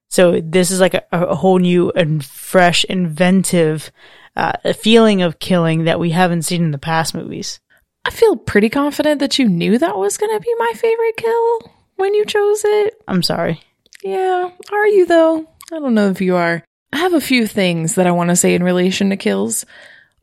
[0.10, 3.92] So this is like a, a whole new and fresh, inventive
[4.36, 7.60] uh, feeling of killing that we haven't seen in the past movies.
[8.06, 11.60] I feel pretty confident that you knew that was going to be my favorite kill
[11.96, 12.96] when you chose it.
[13.08, 13.62] I'm sorry.
[14.04, 15.48] Yeah, are you though?
[15.72, 16.64] I don't know if you are.
[16.94, 19.66] I have a few things that I want to say in relation to kills.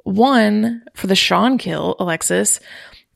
[0.04, 2.60] One, for the Sean kill, Alexis,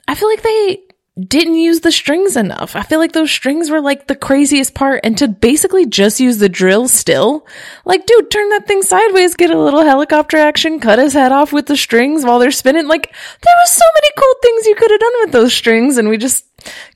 [0.09, 0.83] I feel like they
[1.19, 2.75] didn't use the strings enough.
[2.75, 6.39] I feel like those strings were like the craziest part and to basically just use
[6.39, 7.47] the drill still.
[7.85, 11.53] Like, dude, turn that thing sideways, get a little helicopter action, cut his head off
[11.53, 12.89] with the strings while they're spinning.
[12.89, 16.09] Like, there was so many cool things you could have done with those strings and
[16.09, 16.47] we just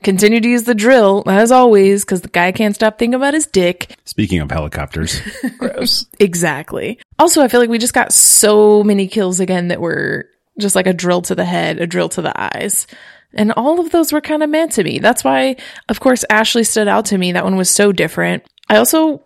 [0.03, 3.47] continue to use the drill as always because the guy can't stop thinking about his
[3.47, 3.95] dick.
[4.03, 5.21] Speaking of helicopters,
[5.57, 6.07] Gross.
[6.19, 6.99] Exactly.
[7.17, 10.27] Also, I feel like we just got so many kills again that were
[10.59, 12.85] just like a drill to the head, a drill to the eyes.
[13.33, 14.99] And all of those were kind of meant to me.
[14.99, 15.55] That's why,
[15.87, 17.31] of course, Ashley stood out to me.
[17.31, 18.43] That one was so different.
[18.69, 19.21] I also,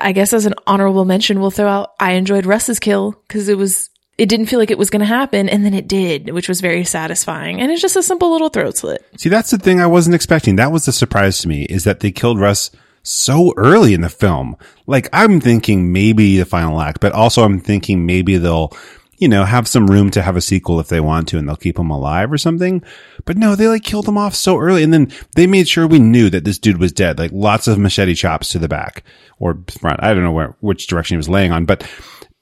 [0.00, 3.58] I guess as an honorable mention, we'll throw out, I enjoyed Russ's kill because it
[3.58, 5.48] was, it didn't feel like it was going to happen.
[5.48, 7.60] And then it did, which was very satisfying.
[7.60, 9.04] And it's just a simple little throat slit.
[9.18, 10.56] see, that's the thing I wasn't expecting.
[10.56, 12.70] That was the surprise to me is that they killed Russ
[13.06, 14.56] so early in the film.
[14.86, 18.72] Like I'm thinking maybe the final act, but also I'm thinking maybe they'll,
[19.18, 21.56] you know, have some room to have a sequel if they want to and they'll
[21.56, 22.82] keep him alive or something.
[23.26, 24.82] But no, they like killed him off so early.
[24.82, 27.18] And then they made sure we knew that this dude was dead.
[27.18, 29.02] Like lots of machete chops to the back
[29.38, 30.02] or front.
[30.02, 31.86] I don't know where, which direction he was laying on, but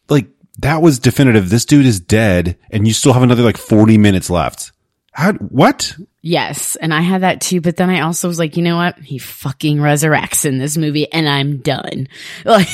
[0.08, 1.48] like that was definitive.
[1.48, 4.72] This dude is dead and you still have another like 40 minutes left.
[5.12, 5.96] How, what?
[6.22, 8.98] Yes, and I had that too, but then I also was like, you know what?
[8.98, 12.08] He fucking resurrects in this movie and I'm done.
[12.44, 12.68] Like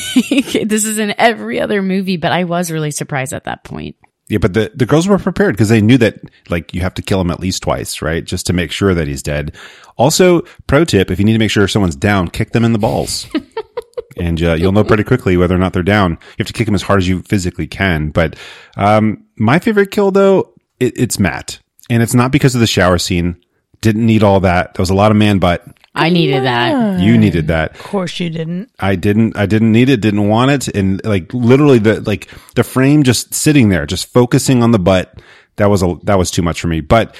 [0.65, 3.97] this is in every other movie, but I was really surprised at that point.
[4.31, 7.03] Yeah, but the, the girls were prepared because they knew that like you have to
[7.03, 8.25] kill him at least twice, right?
[8.25, 9.57] Just to make sure that he's dead.
[9.97, 12.79] Also, pro tip, if you need to make sure someone's down, kick them in the
[12.79, 13.27] balls.
[14.17, 16.13] and uh, you'll know pretty quickly whether or not they're down.
[16.13, 18.11] You have to kick them as hard as you physically can.
[18.11, 18.37] But
[18.77, 21.59] um, my favorite kill, though, it, it's Matt.
[21.91, 23.43] And it's not because of the shower scene.
[23.81, 24.75] Didn't need all that.
[24.75, 25.67] There was a lot of man butt.
[25.95, 27.01] I needed that.
[27.01, 27.73] You needed that.
[27.73, 28.71] Of course you didn't.
[28.79, 30.69] I didn't, I didn't need it, didn't want it.
[30.69, 35.21] And like literally the, like the frame just sitting there, just focusing on the butt.
[35.57, 36.81] That was a, that was too much for me.
[36.81, 37.17] But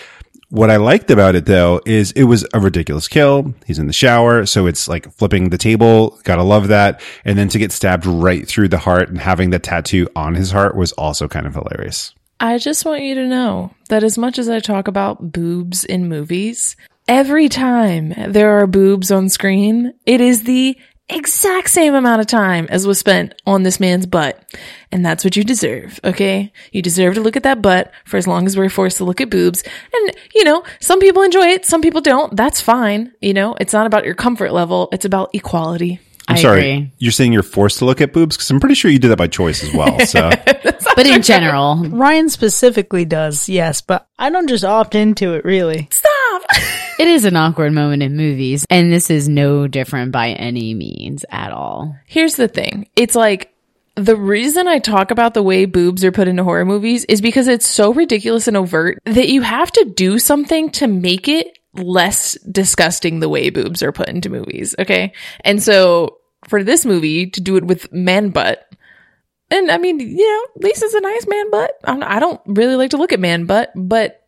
[0.51, 3.55] what I liked about it though is it was a ridiculous kill.
[3.67, 4.47] He's in the shower.
[4.47, 6.19] So it's like flipping the table.
[6.23, 7.01] Gotta love that.
[7.25, 10.53] And then to get stabbed right through the heart and having the tattoo on his
[10.53, 12.15] heart was also kind of hilarious.
[12.43, 16.09] I just want you to know that as much as I talk about boobs in
[16.09, 16.75] movies,
[17.11, 22.69] every time there are boobs on screen, it is the exact same amount of time
[22.71, 24.41] as was spent on this man's butt.
[24.93, 26.53] And that's what you deserve, okay?
[26.71, 29.21] You deserve to look at that butt for as long as we're forced to look
[29.21, 29.65] at boobs.
[29.93, 32.37] And, you know, some people enjoy it, some people don't.
[32.37, 33.13] That's fine.
[33.21, 35.99] You know, it's not about your comfort level, it's about equality.
[36.29, 36.61] I'm I sorry.
[36.61, 36.93] agree.
[36.99, 38.37] You're saying you're forced to look at boobs?
[38.37, 39.99] Cause I'm pretty sure you did that by choice as well.
[40.07, 40.31] So
[40.95, 45.89] But in general, Ryan specifically does, yes, but I don't just opt into it really.
[45.91, 46.43] Stop!
[47.01, 51.25] it is an awkward moment in movies, and this is no different by any means
[51.31, 51.97] at all.
[52.05, 52.91] Here's the thing.
[52.95, 53.55] It's like
[53.97, 57.49] the reason I talk about the way boobs are put into horror movies is because
[57.49, 62.35] it's so ridiculous and overt that you have to do something to make it less
[62.43, 64.75] disgusting the way boobs are put into movies.
[64.79, 65.15] Okay.
[65.43, 68.71] And so for this movie to do it with man butt,
[69.51, 71.73] and I mean, you know, Lisa's a nice man butt.
[71.85, 74.20] I don't really like to look at man butt, but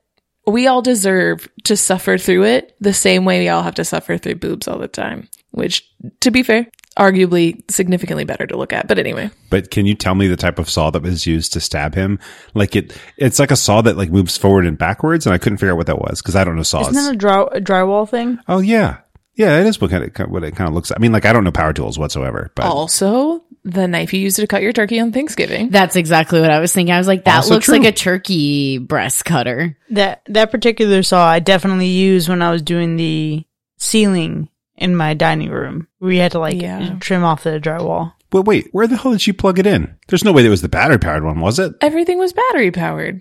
[0.47, 4.19] we all deserve to suffer through it the same way we all have to suffer
[4.19, 5.89] through boobs all the time, which,
[6.21, 6.67] to be fair,
[6.99, 8.89] arguably significantly better to look at.
[8.89, 11.61] But anyway, But can you tell me the type of saw that was used to
[11.61, 12.19] stab him?
[12.55, 15.59] Like it, it's like a saw that like moves forward and backwards, and I couldn't
[15.59, 16.89] figure out what that was because I don't know saws.
[16.89, 18.39] Isn't that a, draw, a drywall thing?
[18.49, 18.99] oh yeah,
[19.35, 20.91] yeah, it is what kind of what it kind of looks.
[20.91, 20.99] like.
[20.99, 24.37] I mean, like I don't know power tools whatsoever, but also the knife you used
[24.37, 25.71] to cut your turkey on Thanksgiving.
[25.71, 26.93] That's exactly what I was thinking.
[26.95, 27.79] I was like, that Also looks true.
[27.79, 29.77] like a turkey breast cutter.
[29.91, 33.45] That that particular saw I definitely used when I was doing the
[33.79, 35.87] ceiling in my dining room.
[36.01, 36.97] We had to like Yeah.
[37.01, 38.13] trim off the drywall.
[38.31, 39.95] but wait, where the hell did she plug it in?
[40.09, 41.73] There's no way that was the battery powered one, was it?
[41.81, 43.21] Everything was battery powered.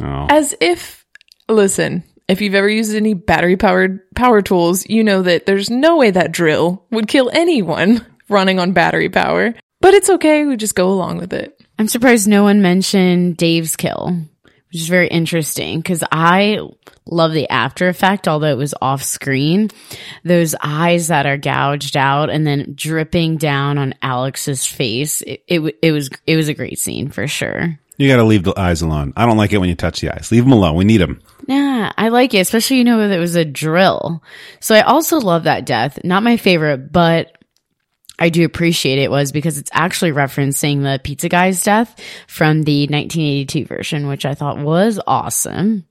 [0.00, 1.04] Oh, As if,
[1.48, 5.96] listen, if you've ever used any battery powered power tools, you know that there's no
[5.96, 9.54] way that drill would kill anyone running on battery power.
[9.80, 10.44] But it's okay.
[10.44, 11.60] We just go along with it.
[11.78, 14.14] I'm surprised no one mentioned Dave's kill,
[14.44, 16.60] which is very interesting because I
[17.06, 19.70] love the after effect, although it was off screen.
[20.22, 25.22] Those eyes that are gouged out and then dripping down on Alex's face.
[25.22, 27.78] It, it, it was, it was a great scene for sure.
[27.96, 29.14] you got to leave the eyes alone.
[29.16, 30.30] I don't like it when you touch the eyes.
[30.30, 30.76] Leave them alone.
[30.76, 31.22] We need them.
[31.50, 34.22] Yeah, I like it, especially you know that it was a drill.
[34.60, 35.98] So I also love that death.
[36.04, 37.36] Not my favorite, but
[38.20, 42.82] I do appreciate it was because it's actually referencing the pizza guy's death from the
[42.82, 45.86] 1982 version, which I thought was awesome.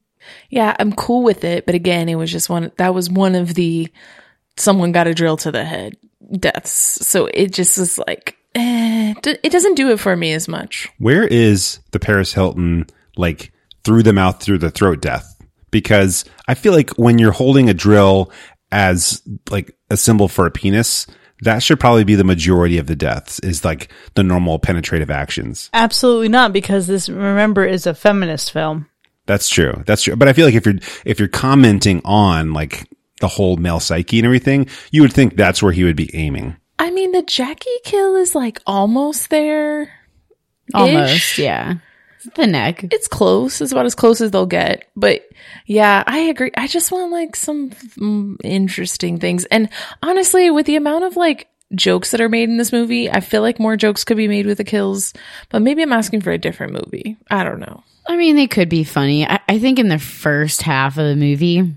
[0.50, 1.66] Yeah, I'm cool with it.
[1.66, 3.90] But again, it was just one, that was one of the
[4.56, 5.98] someone got a drill to the head
[6.32, 7.06] deaths.
[7.06, 9.14] So it just was like, eh.
[9.26, 10.88] eh, it doesn't do it for me as much.
[11.00, 12.86] Where is the Paris Hilton
[13.18, 13.52] like
[13.84, 15.29] through the mouth, through the throat death?
[15.72, 18.32] Because I feel like when you're holding a drill
[18.72, 21.08] as like a symbol for a penis,
[21.42, 25.70] that should probably be the majority of the deaths is like the normal penetrative actions.
[25.74, 28.88] Absolutely not, because this, remember, is a feminist film.
[29.26, 29.84] That's true.
[29.86, 30.16] That's true.
[30.16, 32.90] But I feel like if you're if you're commenting on like
[33.22, 36.58] the whole male psyche and everything, you would think that's where he would be aiming.
[36.80, 39.92] I mean, the Jackie kill is like almost there.
[40.74, 41.76] Almost, yeah.
[42.36, 42.86] The neck.
[42.92, 43.62] It's close.
[43.62, 44.86] It's about as close as they'll get.
[44.96, 45.28] But
[45.66, 46.52] yeah, I agree.
[46.56, 49.46] I just want like some mm, interesting things.
[49.46, 49.70] And
[50.04, 53.42] honestly, with the amount of like jokes that are made in this movie, I feel
[53.42, 55.14] like more jokes could be made with the kills.
[55.50, 57.18] But maybe I'm asking for a different movie.
[57.30, 57.84] I don't know.
[58.08, 59.28] I mean, they could be funny.
[59.28, 61.76] I, I think in the first half of the movie,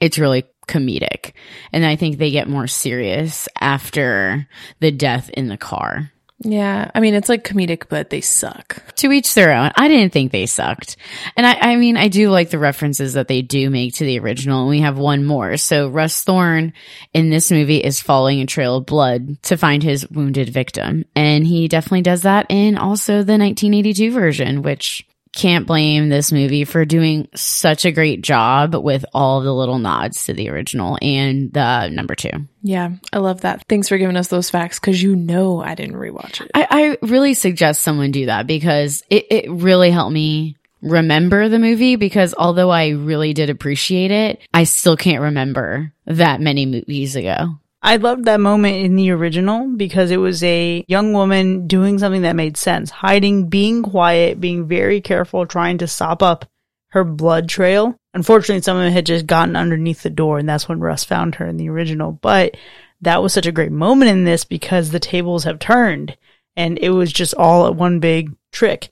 [0.00, 1.32] it's really comedic.
[1.72, 4.46] And I think they get more serious after
[4.80, 6.12] the death in the car.
[6.44, 8.94] Yeah, I mean it's like comedic, but they suck.
[8.96, 9.70] To each their own.
[9.76, 10.96] I didn't think they sucked.
[11.36, 14.18] And I, I mean, I do like the references that they do make to the
[14.18, 14.60] original.
[14.60, 15.56] And we have one more.
[15.56, 16.72] So Russ Thorn
[17.12, 21.04] in this movie is following a trail of blood to find his wounded victim.
[21.14, 26.64] And he definitely does that in also the 1982 version, which can't blame this movie
[26.64, 31.52] for doing such a great job with all the little nods to the original and
[31.52, 32.30] the number two.
[32.62, 33.64] Yeah, I love that.
[33.68, 36.50] Thanks for giving us those facts because you know I didn't rewatch it.
[36.54, 41.58] I, I really suggest someone do that because it, it really helped me remember the
[41.58, 47.16] movie because although I really did appreciate it, I still can't remember that many movies
[47.16, 47.58] ago.
[47.82, 52.22] I loved that moment in the original because it was a young woman doing something
[52.22, 56.46] that made sense, hiding, being quiet, being very careful, trying to sop up
[56.90, 57.96] her blood trail.
[58.14, 61.56] Unfortunately, someone had just gotten underneath the door, and that's when Russ found her in
[61.56, 62.12] the original.
[62.12, 62.56] But
[63.00, 66.16] that was such a great moment in this because the tables have turned,
[66.56, 68.90] and it was just all at one big trick.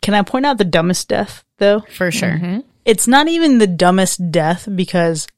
[0.00, 1.80] Can I point out the dumbest death, though?
[1.82, 2.30] For sure.
[2.30, 2.60] Mm-hmm.
[2.84, 5.28] it's not even the dumbest death because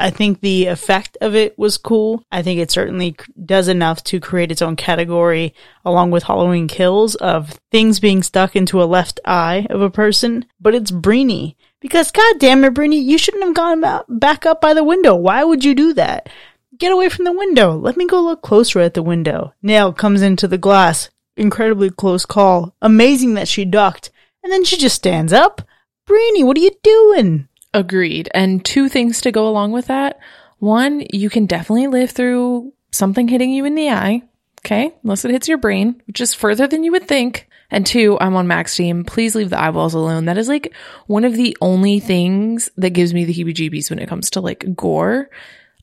[0.00, 2.24] I think the effect of it was cool.
[2.32, 7.14] I think it certainly does enough to create its own category along with Halloween kills
[7.16, 10.46] of things being stuck into a left eye of a person.
[10.58, 14.60] But it's Breeny because god damn it, Breeny, you shouldn't have gone ba- back up
[14.60, 15.14] by the window.
[15.14, 16.30] Why would you do that?
[16.78, 17.76] Get away from the window.
[17.76, 19.52] Let me go look closer at the window.
[19.62, 21.10] Nail comes into the glass.
[21.36, 22.74] Incredibly close call.
[22.80, 24.10] Amazing that she ducked.
[24.42, 25.60] And then she just stands up.
[26.08, 27.48] Breeny, what are you doing?
[27.72, 28.28] Agreed.
[28.34, 30.18] And two things to go along with that.
[30.58, 34.22] One, you can definitely live through something hitting you in the eye.
[34.64, 34.94] Okay.
[35.02, 37.48] Unless it hits your brain, which is further than you would think.
[37.70, 39.04] And two, I'm on Mac's team.
[39.04, 40.24] Please leave the eyeballs alone.
[40.24, 40.74] That is like
[41.06, 44.40] one of the only things that gives me the heebie jeebies when it comes to
[44.40, 45.30] like gore.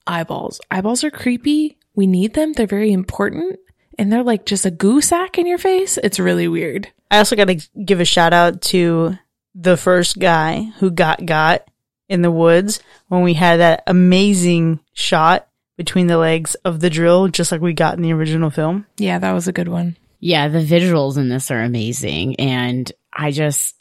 [0.06, 0.60] Eyeballs.
[0.70, 1.78] Eyeballs are creepy.
[1.96, 2.54] We need them.
[2.54, 3.60] They're very important.
[3.98, 5.98] And they're like just a goo sack in your face.
[5.98, 6.90] It's really weird.
[7.10, 9.18] I also got to give a shout out to
[9.56, 11.68] the first guy who got got
[12.10, 15.48] in the woods when we had that amazing shot
[15.78, 18.86] between the legs of the drill, just like we got in the original film.
[18.98, 19.96] Yeah, that was a good one.
[20.20, 22.38] Yeah, the visuals in this are amazing.
[22.38, 23.76] And I just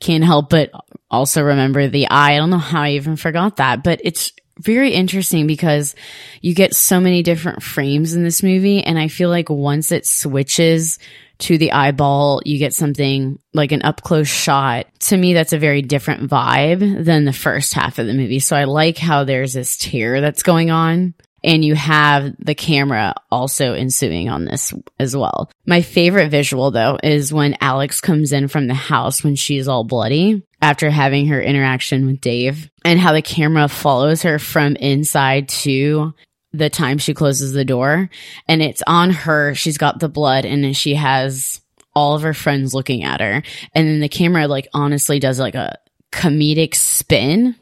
[0.00, 0.70] can't help but
[1.10, 2.34] also remember the eye.
[2.34, 5.94] I don't know how I even forgot that, but it's very interesting because
[6.40, 8.82] you get so many different frames in this movie.
[8.82, 10.98] And I feel like once it switches
[11.38, 14.86] to the eyeball, you get something like an up close shot.
[15.00, 18.40] To me, that's a very different vibe than the first half of the movie.
[18.40, 21.14] So I like how there's this tear that's going on
[21.46, 25.50] and you have the camera also ensuing on this as well.
[25.64, 29.84] My favorite visual though is when Alex comes in from the house when she's all
[29.84, 35.48] bloody after having her interaction with Dave and how the camera follows her from inside
[35.48, 36.14] to
[36.56, 38.10] the time she closes the door
[38.48, 39.54] and it's on her.
[39.54, 41.60] She's got the blood and then she has
[41.94, 43.42] all of her friends looking at her.
[43.74, 45.78] And then the camera like honestly does like a
[46.12, 47.56] comedic spin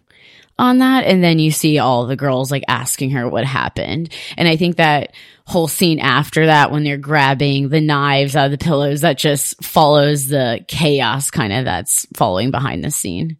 [0.59, 4.47] on that and then you see all the girls like asking her what happened and
[4.47, 5.13] i think that
[5.47, 9.63] whole scene after that when they're grabbing the knives out of the pillows that just
[9.65, 13.37] follows the chaos kind of that's following behind the scene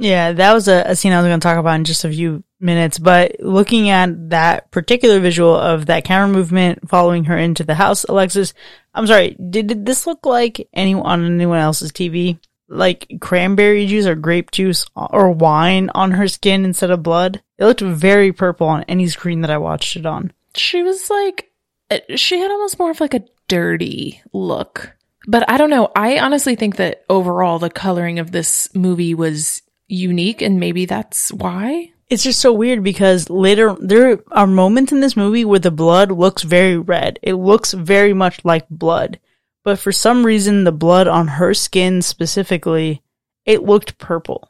[0.00, 2.10] Yeah, that was a, a scene I was going to talk about in just a
[2.10, 2.98] few minutes.
[2.98, 8.04] But looking at that particular visual of that camera movement following her into the house,
[8.04, 8.54] Alexis,
[8.94, 12.38] I'm sorry, did, did this look like any on anyone else's TV?
[12.66, 17.42] Like cranberry juice or grape juice or wine on her skin instead of blood?
[17.58, 20.32] It looked very purple on any screen that I watched it on.
[20.56, 21.50] she was like
[21.90, 24.92] uh, she had almost more of like a dirty look
[25.26, 29.62] but i don't know i honestly think that overall the coloring of this movie was
[29.90, 35.00] unique and maybe that's why It's just so weird because later there are moments in
[35.00, 37.18] this movie where the blood looks very red.
[37.22, 39.18] It looks very much like blood.
[39.62, 43.02] but for some reason, the blood on her skin specifically,
[43.44, 44.48] it looked purple.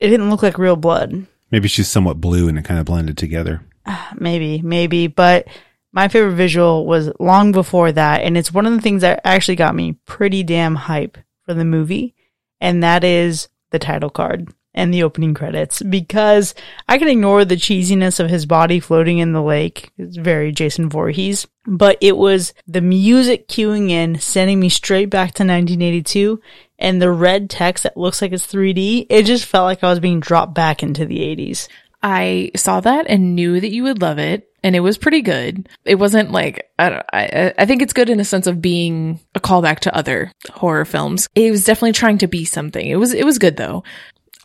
[0.00, 1.26] It didn't look like real blood.
[1.50, 3.62] Maybe she's somewhat blue and it kind of blended together.
[3.86, 5.46] Ah, maybe, maybe, but
[5.92, 9.56] my favorite visual was long before that, and it's one of the things that actually
[9.56, 12.14] got me pretty damn hype for the movie,
[12.60, 16.54] and that is the title card and the opening credits because
[16.88, 19.90] I can ignore the cheesiness of his body floating in the lake.
[19.98, 25.28] It's very Jason Voorhees, but it was the music cueing in, sending me straight back
[25.34, 26.40] to 1982
[26.78, 29.06] and the red text that looks like it's 3D.
[29.08, 31.68] It just felt like I was being dropped back into the 80s.
[32.02, 34.50] I saw that and knew that you would love it.
[34.62, 35.68] And it was pretty good.
[35.84, 39.40] It wasn't like I, I I think it's good in a sense of being a
[39.40, 41.28] callback to other horror films.
[41.34, 42.86] It was definitely trying to be something.
[42.86, 43.84] It was it was good though.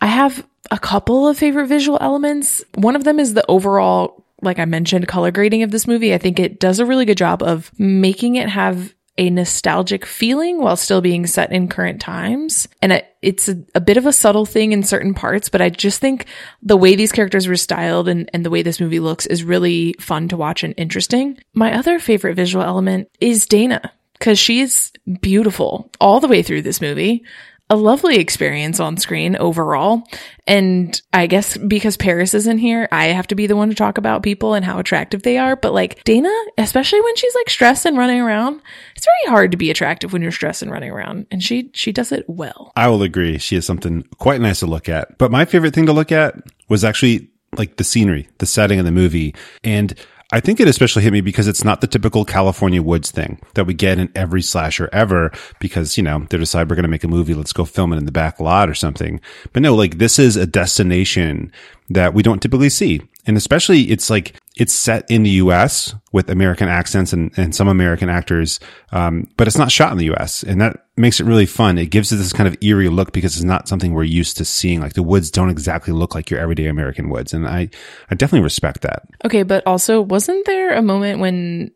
[0.02, 2.64] I have a couple of favorite visual elements.
[2.76, 6.14] One of them is the overall, like I mentioned, color grading of this movie.
[6.14, 10.60] I think it does a really good job of making it have a nostalgic feeling
[10.60, 12.70] while still being set in current times.
[12.82, 15.70] And it, it's a, a, bit of a subtle thing in certain parts, but I
[15.70, 16.26] just think
[16.64, 19.94] the way these characters were styled and, and the way this movie looks is really
[20.00, 21.38] fun to watch and interesting.
[21.54, 26.80] My other favorite visual element is Dana because she's beautiful all the way through this
[26.80, 27.26] movie
[27.70, 30.04] a lovely experience on screen overall.
[30.48, 33.98] And I guess because Paris isn't here, I have to be the one to talk
[33.98, 35.56] about people and how attractive they are.
[35.56, 38.62] But like Dana, especially when she's like stressed and running around,
[38.96, 41.28] it's very hard to be attractive when you're stressed and running around.
[41.30, 42.72] And she, she does it well.
[42.76, 43.38] I will agree.
[43.38, 45.18] She is something quite nice to look at.
[45.20, 46.36] But my favorite thing to look at
[46.70, 49.36] was actually like the scenery, the setting of the movie.
[49.64, 49.94] And
[50.32, 53.66] I think it especially hit me because it's not the typical California woods thing that
[53.66, 57.04] we get in every slasher ever because, you know, they decide we're going to make
[57.04, 57.34] a movie.
[57.34, 59.22] Let's go film it in the back lot or something.
[59.54, 61.52] But no, like this is a destination
[61.90, 63.02] that we don't typically see.
[63.26, 67.68] And especially it's like, it's set in the US with American accents and, and some
[67.68, 68.60] American actors.
[68.92, 71.78] Um, but it's not shot in the US and that makes it really fun.
[71.78, 74.46] It gives it this kind of eerie look because it's not something we're used to
[74.46, 74.82] seeing.
[74.82, 77.34] Like the woods don't exactly look like your everyday American woods.
[77.34, 77.70] And I,
[78.10, 79.04] I definitely respect that.
[79.26, 79.44] Okay.
[79.44, 81.72] But also wasn't there a moment when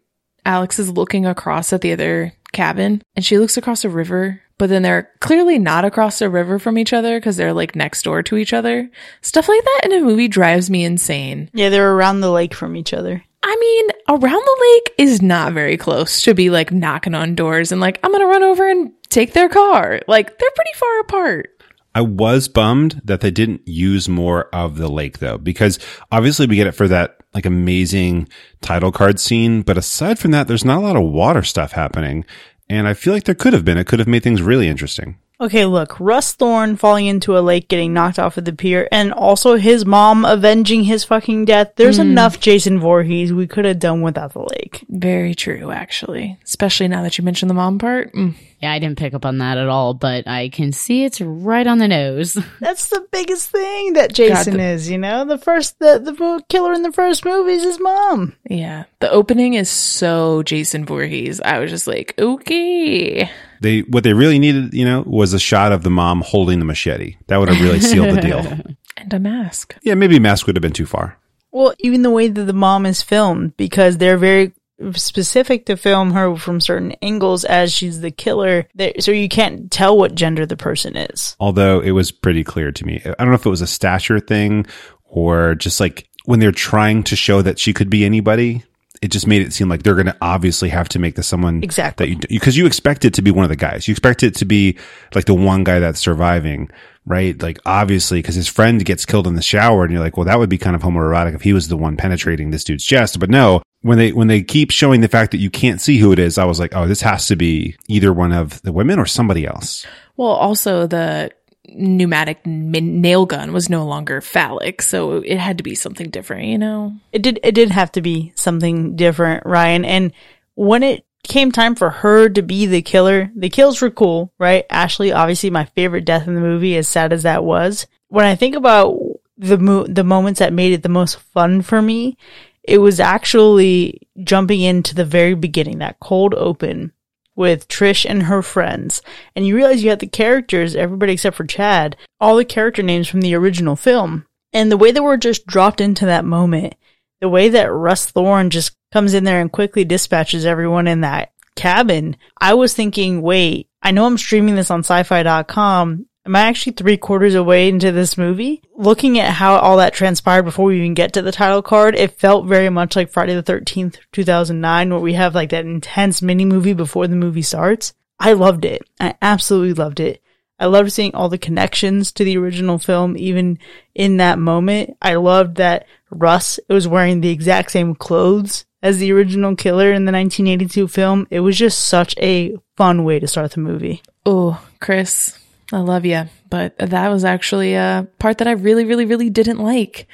[0.45, 4.69] Alex is looking across at the other cabin and she looks across a river but
[4.69, 8.23] then they're clearly not across the river from each other because they're like next door
[8.23, 8.89] to each other.
[9.21, 11.49] Stuff like that in a movie drives me insane.
[11.53, 13.23] Yeah, they're around the lake from each other.
[13.41, 17.71] I mean, around the lake is not very close to be like knocking on doors
[17.71, 20.01] and like, I'm going to run over and take their car.
[20.07, 21.49] Like, they're pretty far apart.
[21.95, 25.77] I was bummed that they didn't use more of the lake though, because
[26.11, 28.27] obviously we get it for that like amazing
[28.61, 29.61] title card scene.
[29.61, 32.25] But aside from that, there's not a lot of water stuff happening.
[32.69, 33.77] And I feel like there could have been.
[33.77, 35.19] It could have made things really interesting.
[35.43, 39.11] Okay, look, Russ Thorn falling into a lake, getting knocked off of the pier, and
[39.11, 41.73] also his mom avenging his fucking death.
[41.75, 42.03] There's mm.
[42.03, 44.85] enough Jason Voorhees we could have done without the lake.
[44.87, 46.39] Very true, actually.
[46.45, 48.13] Especially now that you mentioned the mom part.
[48.13, 48.35] Mm.
[48.61, 51.67] Yeah, I didn't pick up on that at all, but I can see it's right
[51.67, 52.37] on the nose.
[52.61, 55.25] That's the biggest thing that Jason the- is, you know?
[55.25, 58.37] The first, the, the killer in the first movie is his mom.
[58.49, 58.85] Yeah.
[59.01, 61.41] The opening is so Jason Voorhees.
[61.41, 63.29] I was just like, okay.
[63.63, 66.65] They what they really needed, you know, was a shot of the mom holding the
[66.65, 67.15] machete.
[67.27, 68.59] That would have really sealed the deal.
[68.95, 69.75] And a mask.
[69.81, 71.17] Yeah, maybe a mask would have been too far.
[71.51, 74.53] Well, even the way that the mom is filmed, because they're very
[74.93, 78.67] specific to film her from certain angles as she's the killer,
[78.99, 81.35] so you can't tell what gender the person is.
[81.39, 83.01] Although it was pretty clear to me.
[83.03, 84.65] I don't know if it was a stature thing
[85.05, 88.63] or just like when they're trying to show that she could be anybody,
[89.03, 91.61] it just made it seem like they're going to obviously have to make this someone
[91.61, 93.85] exactly that you because you expect it to be one of the guys.
[93.85, 94.77] You expect it to be
[95.13, 96.71] like the one guy that's surviving,
[97.05, 97.39] right?
[97.41, 100.39] Like obviously because his friend gets killed in the shower, and you're like, well, that
[100.39, 103.19] would be kind of homoerotic if he was the one penetrating this dude's chest.
[103.19, 106.13] But no, when they when they keep showing the fact that you can't see who
[106.13, 108.99] it is, I was like, oh, this has to be either one of the women
[108.99, 109.85] or somebody else.
[110.15, 111.29] Well, also the
[111.75, 116.57] pneumatic nail gun was no longer phallic, so it had to be something different, you
[116.57, 116.95] know.
[117.11, 119.85] It did it did have to be something different, Ryan.
[119.85, 120.11] And
[120.55, 124.65] when it came time for her to be the killer, the kills were cool, right?
[124.69, 127.87] Ashley, obviously my favorite death in the movie, as sad as that was.
[128.09, 128.97] When I think about
[129.37, 132.17] the mo- the moments that made it the most fun for me,
[132.63, 136.91] it was actually jumping into the very beginning, that cold open
[137.35, 139.01] with Trish and her friends,
[139.35, 143.07] and you realize you had the characters, everybody except for Chad, all the character names
[143.07, 144.25] from the original film.
[144.51, 146.75] And the way that we're just dropped into that moment,
[147.21, 151.31] the way that Russ Thorn just comes in there and quickly dispatches everyone in that
[151.55, 156.71] cabin, I was thinking, wait, I know I'm streaming this on syfy.com Am I actually
[156.71, 158.61] three quarters away into this movie?
[158.75, 162.17] Looking at how all that transpired before we even get to the title card, it
[162.17, 166.45] felt very much like Friday the 13th, 2009, where we have like that intense mini
[166.45, 167.93] movie before the movie starts.
[168.21, 168.83] I loved it.
[169.01, 170.21] I absolutely loved it.
[170.57, 173.59] I loved seeing all the connections to the original film, even
[173.93, 174.95] in that moment.
[175.01, 180.05] I loved that Russ was wearing the exact same clothes as the original killer in
[180.05, 181.27] the 1982 film.
[181.29, 184.01] It was just such a fun way to start the movie.
[184.25, 185.37] Oh, Chris,
[185.73, 189.57] I love you, but that was actually a part that I really, really, really didn't
[189.57, 190.07] like.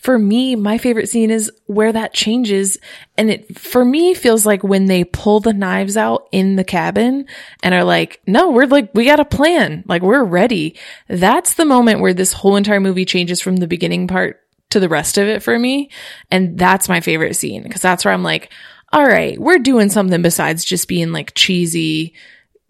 [0.00, 2.76] For me, my favorite scene is where that changes.
[3.16, 7.26] And it, for me, feels like when they pull the knives out in the cabin
[7.62, 9.84] and are like, no, we're like, we got a plan.
[9.86, 10.76] Like, we're ready.
[11.08, 14.88] That's the moment where this whole entire movie changes from the beginning part to the
[14.88, 15.90] rest of it for me.
[16.30, 18.52] And that's my favorite scene because that's where I'm like,
[18.92, 22.14] all right, we're doing something besides just being like cheesy,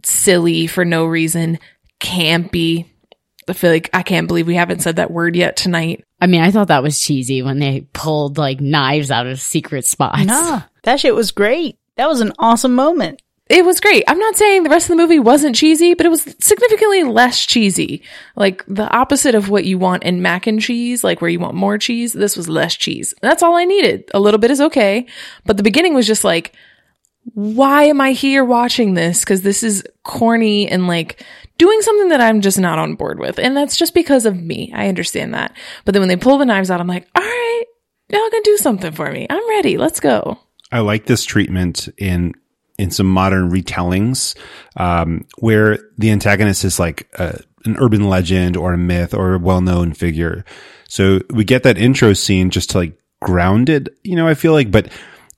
[0.03, 1.59] silly for no reason,
[2.01, 2.87] campy.
[3.49, 6.05] I feel like I can't believe we haven't said that word yet tonight.
[6.21, 9.85] I mean, I thought that was cheesy when they pulled like knives out of secret
[9.85, 10.25] spots.
[10.25, 11.79] Nah, that shit was great.
[11.97, 13.23] That was an awesome moment.
[13.49, 14.03] It was great.
[14.09, 17.47] I'm not saying the rest of the movie wasn't cheesy, but it was significantly less
[17.47, 18.03] cheesy.
[18.35, 21.55] Like the opposite of what you want in mac and cheese, like where you want
[21.55, 23.15] more cheese, this was less cheese.
[23.23, 24.11] That's all I needed.
[24.13, 25.07] A little bit is okay.
[25.45, 26.55] But the beginning was just like,
[27.35, 29.25] why am I here watching this?
[29.25, 31.25] Cause this is corny and like
[31.59, 33.39] doing something that I'm just not on board with.
[33.39, 34.73] And that's just because of me.
[34.75, 35.57] I understand that.
[35.85, 37.65] But then when they pull the knives out, I'm like, all right,
[38.11, 39.27] y'all can do something for me.
[39.29, 39.77] I'm ready.
[39.77, 40.39] Let's go.
[40.71, 42.35] I like this treatment in
[42.79, 44.37] in some modern retellings,
[44.77, 49.39] um, where the antagonist is like a, an urban legend or a myth or a
[49.39, 50.45] well known figure.
[50.89, 54.53] So we get that intro scene just to like ground it, you know, I feel
[54.53, 54.89] like, but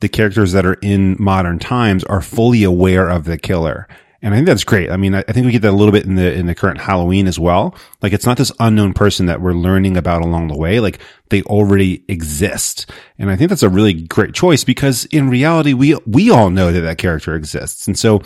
[0.00, 3.88] the characters that are in modern times are fully aware of the killer.
[4.20, 4.90] And I think that's great.
[4.90, 6.80] I mean, I, think we get that a little bit in the, in the current
[6.80, 7.76] Halloween as well.
[8.02, 10.80] Like it's not this unknown person that we're learning about along the way.
[10.80, 10.98] Like
[11.28, 12.90] they already exist.
[13.16, 16.72] And I think that's a really great choice because in reality, we, we all know
[16.72, 17.86] that that character exists.
[17.86, 18.22] And so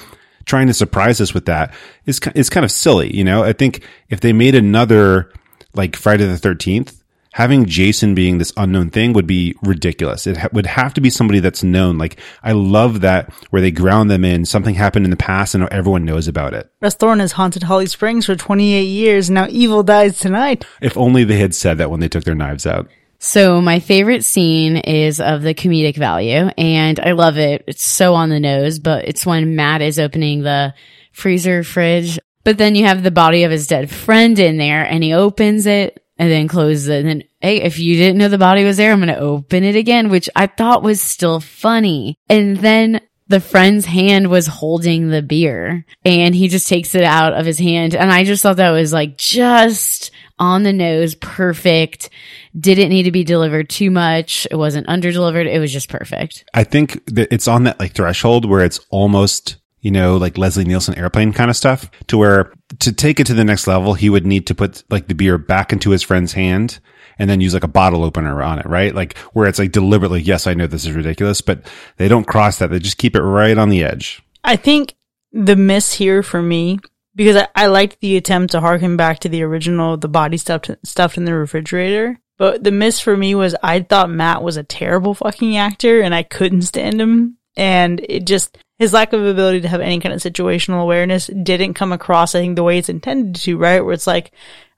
[0.47, 1.74] trying to surprise us with that
[2.07, 3.14] is, is kind of silly.
[3.14, 5.30] You know, I think if they made another
[5.74, 7.01] like Friday the 13th,
[7.33, 10.26] having Jason being this unknown thing would be ridiculous.
[10.26, 11.99] It ha- would have to be somebody that's known.
[11.99, 15.64] Like I love that where they ground them in something happened in the past and
[15.70, 16.70] everyone knows about it.
[16.80, 19.28] Russ Thorn has haunted Holly Springs for 28 years.
[19.28, 20.64] and Now evil dies tonight.
[20.80, 22.89] If only they had said that when they took their knives out.
[23.18, 27.64] So my favorite scene is of the comedic value and I love it.
[27.68, 30.74] It's so on the nose, but it's when Matt is opening the
[31.12, 35.05] freezer fridge, but then you have the body of his dead friend in there and
[35.05, 37.01] he opens it and then close it.
[37.01, 39.64] And then, hey, if you didn't know the body was there, I'm going to open
[39.64, 42.14] it again, which I thought was still funny.
[42.29, 47.33] And then the friend's hand was holding the beer and he just takes it out
[47.33, 47.97] of his hand.
[47.97, 52.09] And I just thought that was like just on the nose, perfect.
[52.57, 54.47] Didn't need to be delivered too much.
[54.49, 55.49] It wasn't under delivered.
[55.49, 56.45] It was just perfect.
[56.55, 60.64] I think that it's on that like threshold where it's almost you know, like Leslie
[60.64, 64.09] Nielsen airplane kind of stuff to where to take it to the next level, he
[64.09, 66.78] would need to put like the beer back into his friend's hand
[67.18, 68.95] and then use like a bottle opener on it, right?
[68.95, 72.59] Like where it's like deliberately, yes, I know this is ridiculous, but they don't cross
[72.59, 72.70] that.
[72.70, 74.22] They just keep it right on the edge.
[74.45, 74.95] I think
[75.33, 76.78] the miss here for me,
[77.14, 80.70] because I, I liked the attempt to harken back to the original, the body stuffed,
[80.85, 82.18] stuffed in the refrigerator.
[82.39, 86.14] But the miss for me was I thought Matt was a terrible fucking actor and
[86.14, 87.39] I couldn't stand him.
[87.57, 91.74] And it just, his lack of ability to have any kind of situational awareness didn't
[91.74, 93.80] come across, I think, the way it's intended to, right?
[93.80, 94.33] Where it's like,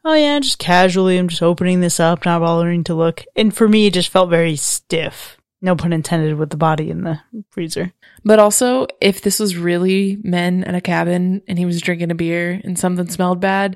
[0.05, 3.24] oh yeah, just casually, I'm just opening this up, not bothering to look.
[3.34, 5.38] And for me, it just felt very stiff.
[5.62, 7.94] No pun intended with the body in the freezer.
[8.26, 12.14] But also, if this was really men at a cabin and he was drinking a
[12.14, 13.74] beer and something smelled bad,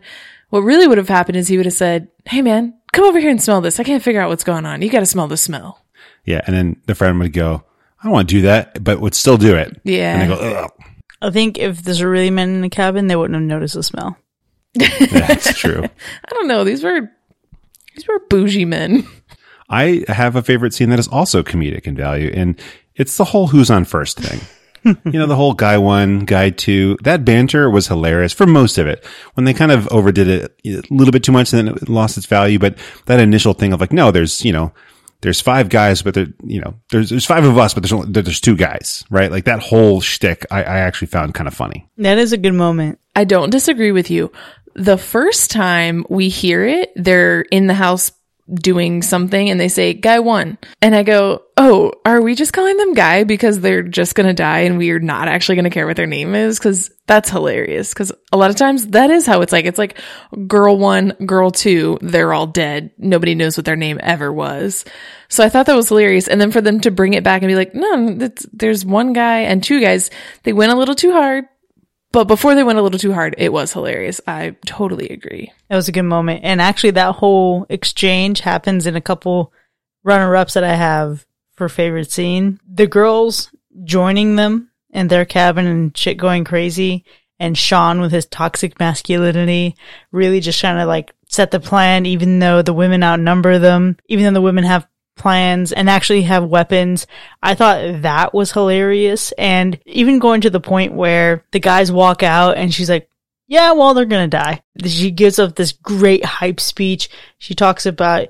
[0.50, 3.30] what really would have happened is he would have said, Hey man, come over here
[3.30, 3.80] and smell this.
[3.80, 4.82] I can't figure out what's going on.
[4.82, 5.82] You got to smell the smell.
[6.26, 6.42] Yeah.
[6.46, 7.64] And then the friend would go,
[8.00, 9.80] I don't want to do that, but would still do it.
[9.84, 10.20] Yeah.
[10.20, 10.72] And they go, Ugh.
[11.20, 14.16] I think if there's really men in the cabin, they wouldn't have noticed the smell.
[14.74, 15.82] That's true.
[16.24, 16.62] I don't know.
[16.62, 17.10] These were,
[17.96, 19.06] these were bougie men.
[19.68, 22.58] I have a favorite scene that is also comedic in value, and
[22.94, 24.40] it's the whole who's on first thing.
[24.84, 28.86] you know, the whole guy one, guy two, that banter was hilarious for most of
[28.86, 29.04] it.
[29.34, 32.16] When they kind of overdid it a little bit too much and then it lost
[32.16, 34.72] its value, but that initial thing of like, no, there's, you know,
[35.20, 38.10] there's five guys, but there, you know, there's, there's five of us, but there's only,
[38.10, 39.30] there's two guys, right?
[39.30, 41.88] Like that whole shtick, I, I actually found kind of funny.
[41.98, 43.00] That is a good moment.
[43.16, 44.30] I don't disagree with you.
[44.74, 48.12] The first time we hear it, they're in the house
[48.54, 52.76] doing something and they say guy one and i go oh are we just calling
[52.76, 56.06] them guy because they're just gonna die and we're not actually gonna care what their
[56.06, 56.58] name is?
[56.58, 57.92] Because that's hilarious.
[57.92, 59.66] Because a lot of times that is how it's like.
[59.66, 59.98] It's like
[60.46, 62.92] girl one girl two they're all dead.
[62.96, 64.84] Nobody knows what their name ever was.
[65.28, 66.28] So i thought that was hilarious.
[66.28, 69.40] And then for them to bring it back and be like no there's one guy
[69.40, 70.10] and two guys
[70.44, 71.44] they went a little too hard
[72.10, 74.20] But before they went a little too hard, it was hilarious.
[74.26, 75.52] I totally agree.
[75.68, 76.40] That was a good moment.
[76.42, 79.52] And actually, that whole exchange happens in a couple
[80.04, 82.60] runner ups that I have for favorite scene.
[82.66, 83.50] The girls
[83.84, 87.04] joining them in their cabin and shit going crazy,
[87.38, 89.76] and Sean with his toxic masculinity
[90.10, 94.24] really just trying to like set the plan, even though the women outnumber them, even
[94.24, 94.88] though the women have
[95.18, 97.06] plans and actually have weapons.
[97.42, 99.32] I thought that was hilarious.
[99.32, 103.10] And even going to the point where the guys walk out and she's like,
[103.46, 104.62] yeah, well, they're going to die.
[104.84, 107.08] She gives up this great hype speech.
[107.38, 108.28] She talks about,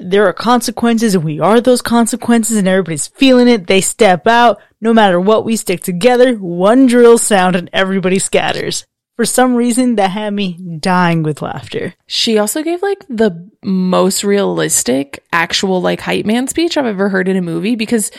[0.00, 3.66] there are consequences and we are those consequences and everybody's feeling it.
[3.66, 4.60] They step out.
[4.80, 6.34] No matter what, we stick together.
[6.36, 8.86] One drill sound and everybody scatters.
[9.20, 11.92] For some reason, that had me dying with laughter.
[12.06, 17.28] She also gave like the most realistic actual like hype man speech I've ever heard
[17.28, 18.10] in a movie because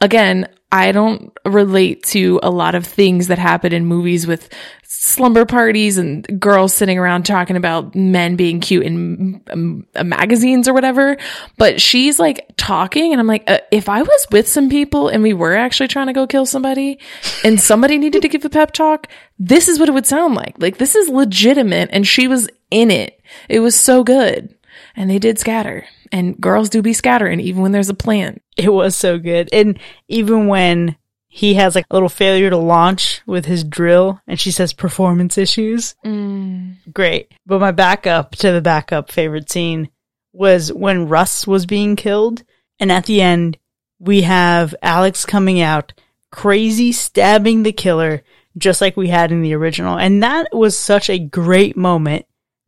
[0.00, 5.46] again, I don't relate to a lot of things that happen in movies with slumber
[5.46, 10.74] parties and girls sitting around talking about men being cute in um, uh, magazines or
[10.74, 11.16] whatever.
[11.56, 15.22] But she's like talking, and I'm like, uh, if I was with some people and
[15.22, 16.98] we were actually trying to go kill somebody
[17.44, 19.06] and somebody needed to give a pep talk,
[19.38, 20.56] this is what it would sound like.
[20.58, 21.90] Like, this is legitimate.
[21.92, 23.20] And she was in it.
[23.48, 24.54] It was so good.
[24.96, 25.86] And they did scatter.
[26.10, 28.40] And girls do be scattering even when there's a plan.
[28.56, 29.50] It was so good.
[29.52, 29.78] And
[30.08, 30.96] even when
[31.28, 35.36] he has like a little failure to launch with his drill and she says performance
[35.36, 35.94] issues.
[36.04, 36.76] Mm.
[36.94, 37.30] Great.
[37.44, 39.90] But my backup to the backup favorite scene
[40.32, 42.42] was when Russ was being killed.
[42.80, 43.58] And at the end,
[43.98, 45.92] we have Alex coming out
[46.30, 48.22] crazy, stabbing the killer,
[48.56, 49.98] just like we had in the original.
[49.98, 52.24] And that was such a great moment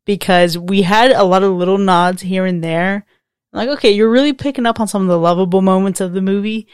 [0.08, 3.04] because we had a lot of little nods here and there.
[3.52, 6.66] Like, okay, you're really picking up on some of the lovable moments of the movie,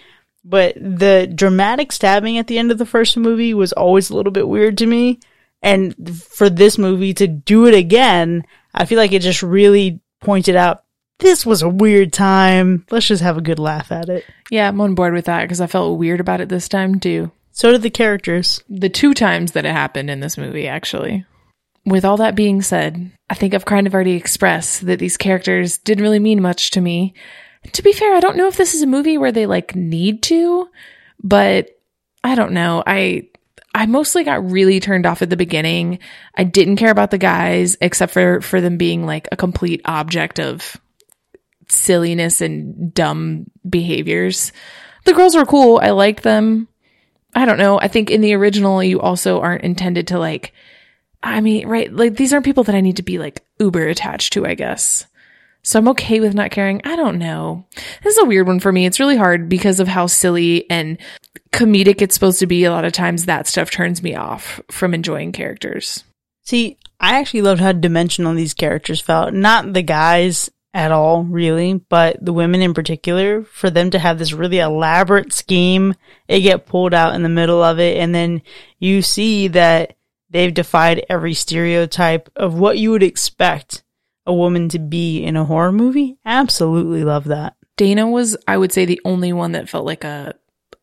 [0.44, 4.30] but the dramatic stabbing at the end of the first movie was always a little
[4.30, 5.18] bit weird to me.
[5.62, 10.54] And for this movie to do it again, I feel like it just really pointed
[10.54, 10.84] out
[11.18, 12.86] this was a weird time.
[12.88, 14.24] Let's just have a good laugh at it.
[14.48, 17.32] Yeah, I'm on board with that because I felt weird about it this time too.
[17.50, 18.62] So did the characters.
[18.68, 21.24] The two times that it happened in this movie, actually.
[21.86, 25.78] With all that being said, I think I've kind of already expressed that these characters
[25.78, 27.14] didn't really mean much to me.
[27.72, 30.22] To be fair, I don't know if this is a movie where they like need
[30.24, 30.68] to,
[31.22, 31.78] but
[32.22, 32.82] I don't know.
[32.86, 33.28] I
[33.74, 35.98] I mostly got really turned off at the beginning.
[36.34, 40.38] I didn't care about the guys except for for them being like a complete object
[40.38, 40.80] of
[41.68, 44.52] silliness and dumb behaviors.
[45.04, 45.80] The girls were cool.
[45.82, 46.68] I liked them.
[47.34, 47.80] I don't know.
[47.80, 50.52] I think in the original you also aren't intended to like
[51.24, 54.34] I mean, right, like these aren't people that I need to be like uber attached
[54.34, 55.06] to, I guess.
[55.62, 56.82] So I'm okay with not caring.
[56.84, 57.64] I don't know.
[58.02, 58.84] This is a weird one for me.
[58.84, 60.98] It's really hard because of how silly and
[61.52, 62.64] comedic it's supposed to be.
[62.64, 66.04] A lot of times that stuff turns me off from enjoying characters.
[66.42, 69.32] See, I actually loved how dimensional these characters felt.
[69.32, 74.18] Not the guys at all, really, but the women in particular, for them to have
[74.18, 75.94] this really elaborate scheme,
[76.28, 78.42] it get pulled out in the middle of it, and then
[78.80, 79.96] you see that
[80.34, 83.82] they've defied every stereotype of what you would expect
[84.26, 86.18] a woman to be in a horror movie.
[86.26, 87.54] Absolutely love that.
[87.76, 90.34] Dana was, I would say, the only one that felt like a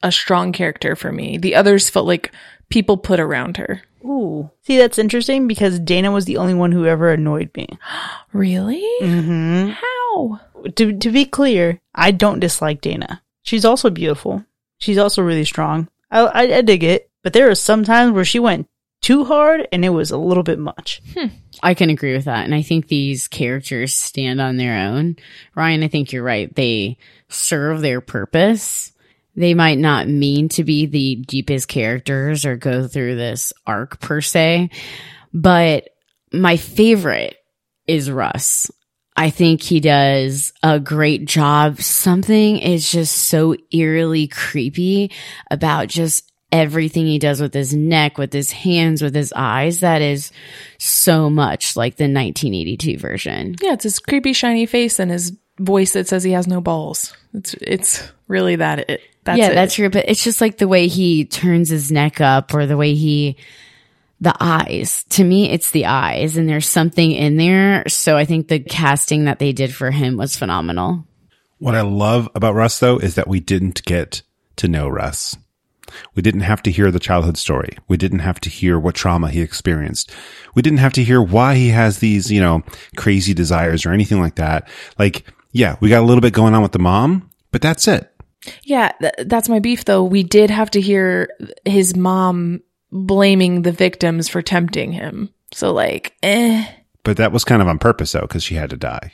[0.04, 1.38] a strong character for me.
[1.38, 2.32] The others felt like
[2.70, 3.84] people put around her.
[4.04, 4.50] Ooh.
[4.64, 7.68] See, that's interesting because Dana was the only one who ever annoyed me.
[8.34, 8.88] Really?
[9.02, 9.72] Mm-hmm.
[9.72, 10.40] How?
[10.78, 13.22] To, to be clear, I don't dislike Dana.
[13.44, 14.46] She's also beautiful.
[14.78, 15.90] She's also really strong.
[16.10, 17.12] I, I, I dig it.
[17.24, 18.68] But there are some times where she went
[19.02, 21.02] too hard and it was a little bit much.
[21.14, 21.28] Hmm.
[21.64, 22.46] I can agree with that.
[22.46, 25.18] And I think these characters stand on their own.
[25.56, 26.54] Ryan, I think you're right.
[26.56, 26.98] They
[27.30, 28.92] serve their purpose.
[29.36, 34.22] They might not mean to be the deepest characters or go through this arc per
[34.22, 34.70] se,
[35.34, 35.90] but
[36.34, 37.38] my favorite
[37.88, 38.70] is Russ.
[39.16, 41.82] I think he does a great job.
[41.82, 45.12] Something is just so eerily creepy
[45.50, 49.80] about just everything he does with his neck, with his hands, with his eyes.
[49.80, 50.32] That is
[50.78, 53.56] so much like the 1982 version.
[53.62, 57.16] Yeah, it's his creepy shiny face and his voice that says he has no balls.
[57.34, 59.02] It's it's really that it.
[59.24, 59.56] That's yeah, it.
[59.56, 59.90] that's true.
[59.90, 63.38] But it's just like the way he turns his neck up or the way he,
[64.20, 65.04] the eyes.
[65.10, 67.88] To me, it's the eyes and there's something in there.
[67.88, 71.06] So I think the casting that they did for him was phenomenal.
[71.60, 74.24] What I love about Russ, though, is that we didn't get
[74.56, 75.38] to know Russ.
[76.16, 77.78] We didn't have to hear the childhood story.
[77.88, 80.12] We didn't have to hear what trauma he experienced.
[80.56, 82.64] We didn't have to hear why he has these, you know,
[82.96, 84.68] crazy desires or anything like that.
[84.98, 88.12] Like, yeah, we got a little bit going on with the mom, but that's it.
[88.64, 90.04] Yeah, th- that's my beef though.
[90.04, 91.30] We did have to hear
[91.66, 92.62] his mom
[92.92, 95.30] blaming the victims for tempting him.
[95.54, 96.68] So like, eh.
[97.04, 99.14] But that was kind of on purpose though, because she had to die.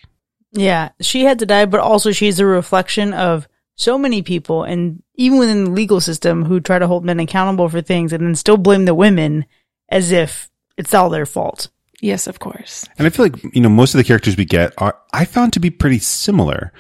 [0.52, 3.48] Yeah, she had to die, but also she's a reflection of
[3.78, 7.70] so many people, and even within the legal system, who try to hold men accountable
[7.70, 9.46] for things and then still blame the women
[9.90, 11.70] as if it's all their fault.
[12.02, 12.86] Yes, of course.
[12.98, 15.54] And I feel like, you know, most of the characters we get are, I found
[15.54, 16.74] to be pretty similar.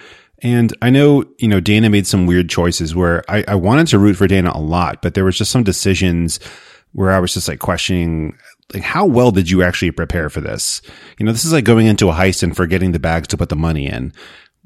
[0.43, 3.99] And I know, you know, Dana made some weird choices where I, I wanted to
[3.99, 6.39] root for Dana a lot, but there was just some decisions
[6.93, 8.37] where I was just like questioning,
[8.73, 10.81] like, how well did you actually prepare for this?
[11.17, 13.49] You know, this is like going into a heist and forgetting the bags to put
[13.49, 14.13] the money in.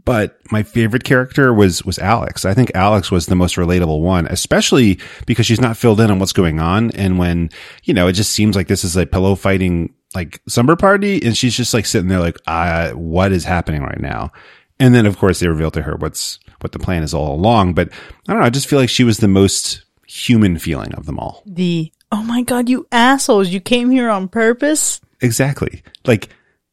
[0.03, 2.45] But my favorite character was, was Alex.
[2.45, 6.19] I think Alex was the most relatable one, especially because she's not filled in on
[6.19, 6.91] what's going on.
[6.91, 7.49] And when,
[7.83, 11.37] you know, it just seems like this is a pillow fighting like summer party and
[11.37, 14.31] she's just like sitting there like, uh, what is happening right now?
[14.79, 17.75] And then of course they reveal to her what's, what the plan is all along.
[17.75, 17.91] But
[18.27, 18.45] I don't know.
[18.45, 21.43] I just feel like she was the most human feeling of them all.
[21.45, 24.99] The, oh my god, you assholes, you came here on purpose?
[25.21, 25.83] Exactly.
[26.05, 26.29] Like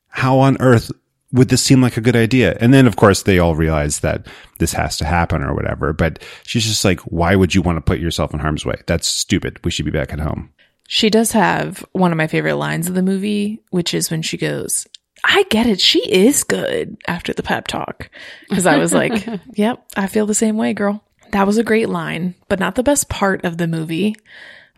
[0.08, 0.90] how on earth
[1.32, 2.56] would this seem like a good idea?
[2.60, 4.26] And then of course they all realize that
[4.58, 5.92] this has to happen or whatever.
[5.92, 8.76] But she's just like, why would you want to put yourself in harm's way?
[8.86, 9.62] That's stupid.
[9.64, 10.50] We should be back at home.
[10.86, 14.38] She does have one of my favorite lines of the movie, which is when she
[14.38, 14.86] goes,
[15.22, 15.80] I get it.
[15.80, 18.08] She is good after the pep talk.
[18.50, 21.04] Cause I was like, yep, I feel the same way, girl.
[21.32, 24.16] That was a great line, but not the best part of the movie.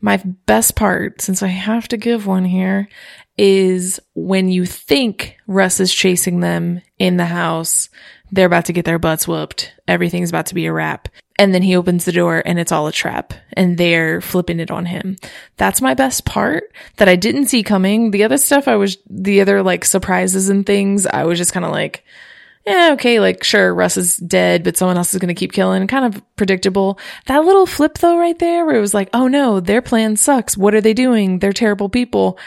[0.01, 2.89] My best part, since I have to give one here,
[3.41, 7.89] is when you think Russ is chasing them in the house.
[8.31, 9.73] They're about to get their butts whooped.
[9.89, 11.09] Everything's about to be a wrap.
[11.39, 14.71] And then he opens the door and it's all a trap and they're flipping it
[14.71, 15.17] on him.
[15.57, 16.65] That's my best part
[16.99, 18.11] that I didn't see coming.
[18.11, 21.65] The other stuff I was, the other like surprises and things, I was just kind
[21.65, 22.05] of like,
[22.67, 25.87] yeah, okay, like sure, Russ is dead, but someone else is going to keep killing.
[25.87, 26.99] Kind of predictable.
[27.25, 30.59] That little flip though, right there, where it was like, oh no, their plan sucks.
[30.59, 31.39] What are they doing?
[31.39, 32.39] They're terrible people.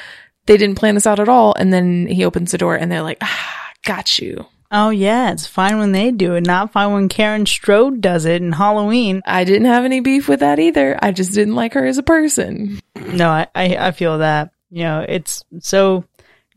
[0.46, 1.54] They didn't plan this out at all.
[1.58, 4.46] And then he opens the door and they're like, ah, got you.
[4.76, 8.42] Oh yeah, it's fine when they do it, not fine when Karen Strode does it
[8.42, 9.22] in Halloween.
[9.24, 10.98] I didn't have any beef with that either.
[11.00, 12.80] I just didn't like her as a person.
[12.96, 14.52] No, I, I, I feel that.
[14.72, 16.06] You know, it's so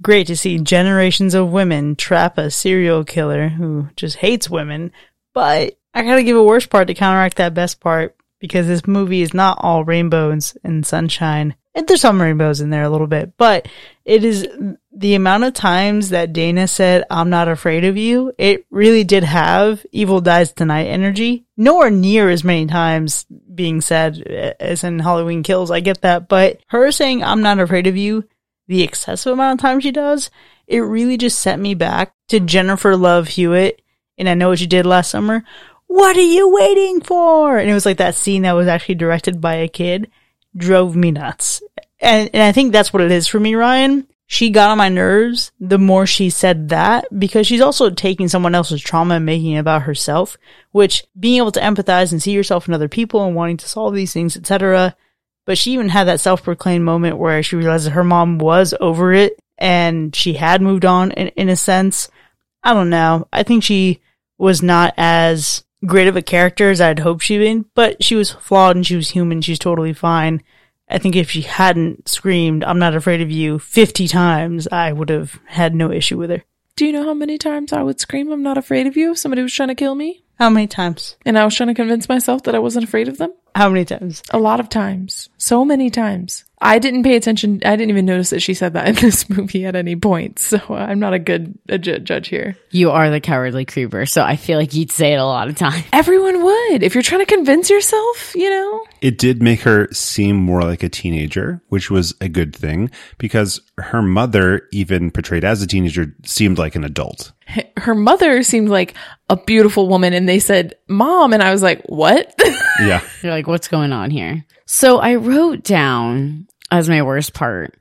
[0.01, 4.93] great to see generations of women trap a serial killer who just hates women.
[5.34, 9.20] But I gotta give a worst part to counteract that best part because this movie
[9.20, 11.55] is not all rainbows and sunshine.
[11.76, 13.68] And there's some rainbows in there a little bit, but
[14.06, 14.48] it is
[14.90, 18.32] the amount of times that Dana said, I'm not afraid of you.
[18.38, 21.44] It really did have evil dies tonight energy.
[21.54, 25.70] Nowhere near as many times being said eh, as in Halloween kills.
[25.70, 28.24] I get that, but her saying, I'm not afraid of you,
[28.68, 30.30] the excessive amount of time she does,
[30.66, 33.82] it really just sent me back to Jennifer Love Hewitt.
[34.16, 35.44] And I know what you did last summer.
[35.88, 37.58] What are you waiting for?
[37.58, 40.10] And it was like that scene that was actually directed by a kid
[40.57, 41.62] drove me nuts.
[42.00, 44.07] And, and I think that's what it is for me, Ryan.
[44.28, 48.57] She got on my nerves the more she said that because she's also taking someone
[48.57, 50.36] else's trauma and making it about herself,
[50.72, 53.94] which being able to empathize and see yourself in other people and wanting to solve
[53.94, 54.96] these things, etc.
[55.44, 59.12] But she even had that self-proclaimed moment where she realized that her mom was over
[59.12, 62.11] it and she had moved on in, in a sense.
[62.64, 63.28] I don't know.
[63.32, 64.00] I think she
[64.38, 68.32] was not as great of a character as I'd hoped she'd been, but she was
[68.32, 69.41] flawed and she was human.
[69.41, 70.43] She's totally fine.
[70.89, 75.09] I think if she hadn't screamed, I'm not afraid of you 50 times, I would
[75.09, 76.45] have had no issue with her.
[76.76, 79.18] Do you know how many times I would scream, I'm not afraid of you if
[79.18, 80.22] somebody was trying to kill me?
[80.39, 81.16] How many times?
[81.24, 83.32] And I was trying to convince myself that I wasn't afraid of them?
[83.57, 84.22] How many times?
[84.30, 85.30] A lot of times.
[85.38, 86.44] So many times.
[86.61, 87.62] I didn't pay attention.
[87.64, 90.38] I didn't even notice that she said that in this movie at any point.
[90.38, 92.57] So uh, I'm not a good a ju- judge here.
[92.70, 95.57] You are the cowardly creeper, so I feel like you'd say it a lot of
[95.57, 95.84] times.
[95.92, 96.82] Everyone would.
[96.82, 98.84] If you're trying to convince yourself, you know?
[99.00, 103.61] It did make her seem more like a teenager, which was a good thing because
[103.78, 107.32] her mother, even portrayed as a teenager, seemed like an adult.
[107.76, 108.94] Her mother seemed like
[109.30, 111.32] a beautiful woman and they said, mom.
[111.32, 112.38] And I was like, what?
[112.80, 113.02] Yeah.
[113.22, 114.44] You're like, what's going on here?
[114.66, 117.74] So I wrote down as my worst part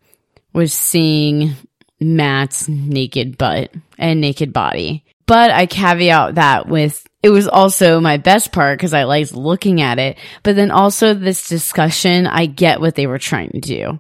[0.54, 1.56] was seeing
[2.00, 5.04] Matt's naked butt and naked body.
[5.28, 9.82] But I caveat that with it was also my best part because I liked looking
[9.82, 10.20] at it.
[10.44, 14.00] But then also this discussion, I get what they were trying to do.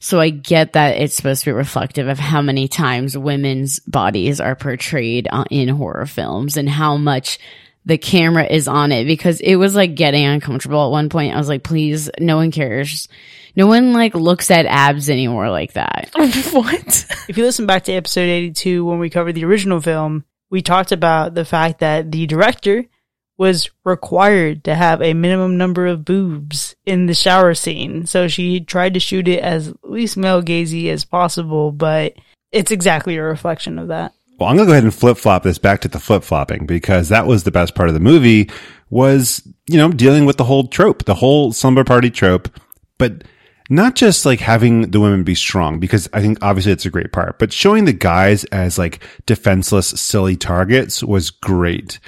[0.00, 4.40] So I get that it's supposed to be reflective of how many times women's bodies
[4.40, 7.38] are portrayed uh, in horror films and how much
[7.84, 11.34] the camera is on it because it was like getting uncomfortable at one point.
[11.34, 13.08] I was like, please, no one cares.
[13.56, 16.10] No one like looks at abs anymore like that.
[16.14, 17.06] what?
[17.28, 20.92] If you listen back to episode 82 when we covered the original film, we talked
[20.92, 22.84] about the fact that the director
[23.36, 28.06] was required to have a minimum number of boobs in the shower scene.
[28.06, 32.14] So she tried to shoot it as least male gazy as possible, but
[32.52, 34.14] it's exactly a reflection of that.
[34.44, 36.66] Well, I'm going to go ahead and flip flop this back to the flip flopping
[36.66, 38.50] because that was the best part of the movie
[38.90, 42.50] was, you know, dealing with the whole trope, the whole slumber party trope,
[42.98, 43.24] but
[43.70, 47.10] not just like having the women be strong because I think obviously it's a great
[47.10, 51.98] part, but showing the guys as like defenseless, silly targets was great.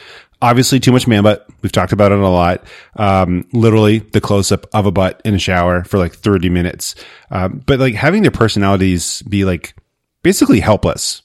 [0.43, 1.49] Obviously too much man butt.
[1.62, 2.66] We've talked about it a lot.
[2.97, 6.97] Um, literally the close up of a butt in a shower for like 30 minutes.
[7.30, 9.74] Um, but like having their personalities be like
[10.22, 11.22] basically helpless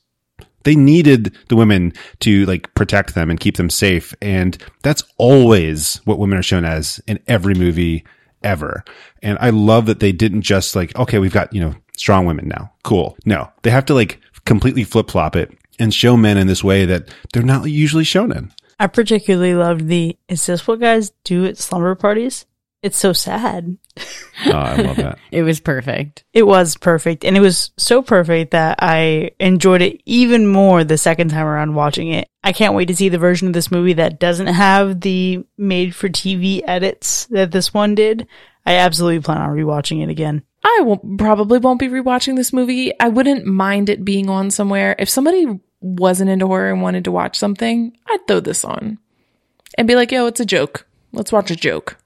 [0.64, 4.14] they needed the women to like protect them and keep them safe.
[4.22, 8.04] And that's always what women are shown as in every movie
[8.44, 8.84] ever.
[9.22, 12.48] And I love that they didn't just like, okay, we've got, you know, strong women
[12.48, 12.72] now.
[12.84, 13.18] Cool.
[13.26, 16.86] No, they have to like completely flip flop it and show men in this way
[16.86, 18.52] that they're not usually shown in.
[18.80, 22.46] I particularly loved the, is this what guys do at slumber parties?
[22.84, 23.78] It's so sad.
[24.48, 25.20] Oh, I love that.
[25.32, 26.24] It was perfect.
[26.34, 27.24] It was perfect.
[27.24, 31.76] And it was so perfect that I enjoyed it even more the second time around
[31.76, 32.28] watching it.
[32.44, 35.96] I can't wait to see the version of this movie that doesn't have the made
[35.96, 38.28] for TV edits that this one did.
[38.66, 40.44] I absolutely plan on rewatching it again.
[40.64, 42.92] I will probably won't be rewatching this movie.
[43.00, 44.96] I wouldn't mind it being on somewhere.
[45.00, 49.00] If somebody wasn't into horror and wanted to watch something, I'd throw this on
[49.78, 50.88] and be like, yo, it's a joke.
[51.14, 51.98] Let's watch a joke.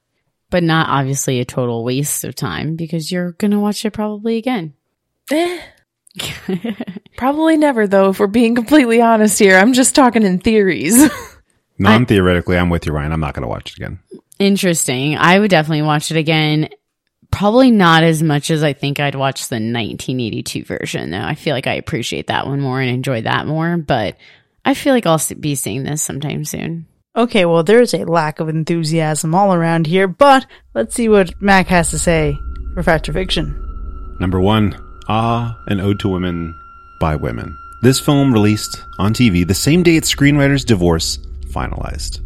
[0.56, 4.38] But not obviously a total waste of time because you're going to watch it probably
[4.38, 4.74] again.
[5.30, 5.62] Eh.
[7.18, 9.58] Probably never, though, if we're being completely honest here.
[9.58, 11.12] I'm just talking in theories.
[11.78, 13.12] Non theoretically, I'm with you, Ryan.
[13.12, 14.00] I'm not going to watch it again.
[14.40, 15.18] Interesting.
[15.18, 16.70] I would definitely watch it again.
[17.32, 21.20] Probably not as much as I think I'd watch the 1982 version, though.
[21.20, 24.16] I feel like I appreciate that one more and enjoy that more, but
[24.64, 26.88] I feel like I'll be seeing this sometime soon.
[27.18, 31.68] Okay, well, there's a lack of enthusiasm all around here, but let's see what Mac
[31.68, 32.38] has to say
[32.74, 33.62] for Fact or Fiction.
[34.20, 36.54] Number one, Ah, an Ode to Women
[37.00, 37.56] by Women.
[37.84, 41.20] This film released on TV the same day its screenwriter's divorce
[41.52, 42.22] finalized.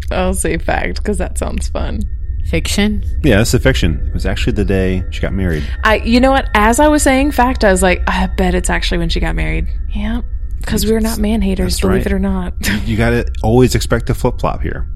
[0.10, 2.00] I'll say fact because that sounds fun.
[2.48, 3.04] Fiction?
[3.22, 4.04] Yeah, it's a fiction.
[4.08, 5.62] It was actually the day she got married.
[5.84, 6.48] I, you know what?
[6.54, 9.36] As I was saying fact, I was like, I bet it's actually when she got
[9.36, 9.68] married.
[9.90, 10.22] Yeah,
[10.60, 12.06] because we're not man haters, believe right.
[12.06, 12.54] it or not.
[12.84, 14.88] You gotta always expect a flip flop here.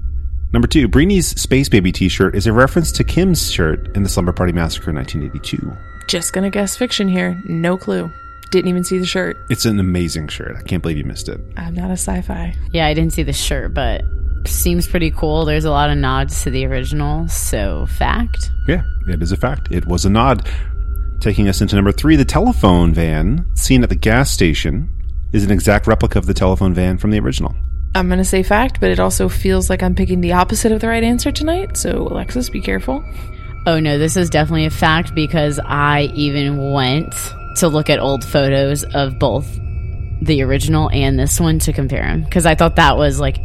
[0.53, 4.09] Number two, Breeny's Space Baby t shirt is a reference to Kim's shirt in the
[4.09, 5.75] Slumber Party Massacre in 1982.
[6.07, 7.41] just gonna guess fiction here.
[7.45, 8.11] No clue.
[8.51, 9.37] Didn't even see the shirt.
[9.49, 10.55] It's an amazing shirt.
[10.57, 11.41] I can't believe you missed it.
[11.57, 12.55] I'm not a sci-fi.
[12.71, 14.03] Yeah, I didn't see the shirt, but
[14.47, 15.45] seems pretty cool.
[15.45, 18.51] There's a lot of nods to the original, so fact.
[18.67, 19.71] Yeah, it is a fact.
[19.71, 20.47] It was a nod.
[21.19, 24.89] Taking us into number three, the telephone van seen at the gas station
[25.33, 27.55] is an exact replica of the telephone van from the original.
[27.95, 30.87] I'm gonna say fact, but it also feels like I'm picking the opposite of the
[30.87, 31.77] right answer tonight.
[31.77, 33.03] So Alexis, be careful.
[33.65, 37.13] Oh no, this is definitely a fact because I even went
[37.57, 39.47] to look at old photos of both
[40.21, 43.37] the original and this one to compare them because I thought that was like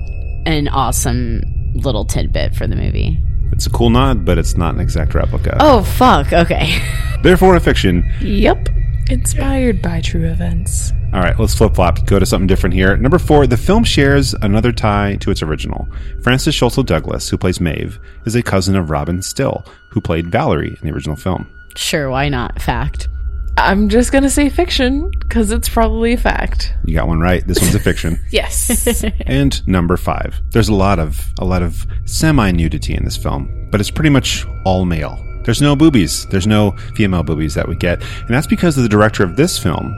[0.47, 1.43] an awesome
[1.75, 3.23] little tidbit for the movie.
[3.53, 5.57] It's a cool nod, but it's not an exact replica.
[5.61, 6.81] Oh fuck, okay.
[7.23, 8.11] Therefore, a fiction.
[8.21, 8.69] Yep.
[9.11, 10.93] Inspired by true events.
[11.13, 12.07] All right, let's flip flop.
[12.07, 12.97] Go to something different here.
[12.97, 15.89] Number four, the film shares another tie to its original.
[16.23, 20.77] Frances Sholto Douglas, who plays Maeve, is a cousin of Robin Still, who played Valerie
[20.81, 21.49] in the original film.
[21.77, 22.63] sure, why not?
[22.63, 23.09] Fact.
[23.57, 26.73] I'm just gonna say fiction because it's probably a fact.
[26.85, 27.45] You got one right.
[27.47, 28.19] This one's a fiction.
[28.31, 29.05] Yes.
[29.27, 33.69] And number five, there's a lot of a lot of semi nudity in this film,
[33.73, 35.19] but it's pretty much all male.
[35.45, 36.27] There's no boobies.
[36.27, 39.97] There's no female boobies that we get, and that's because the director of this film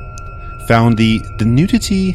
[0.69, 2.15] found the the nudity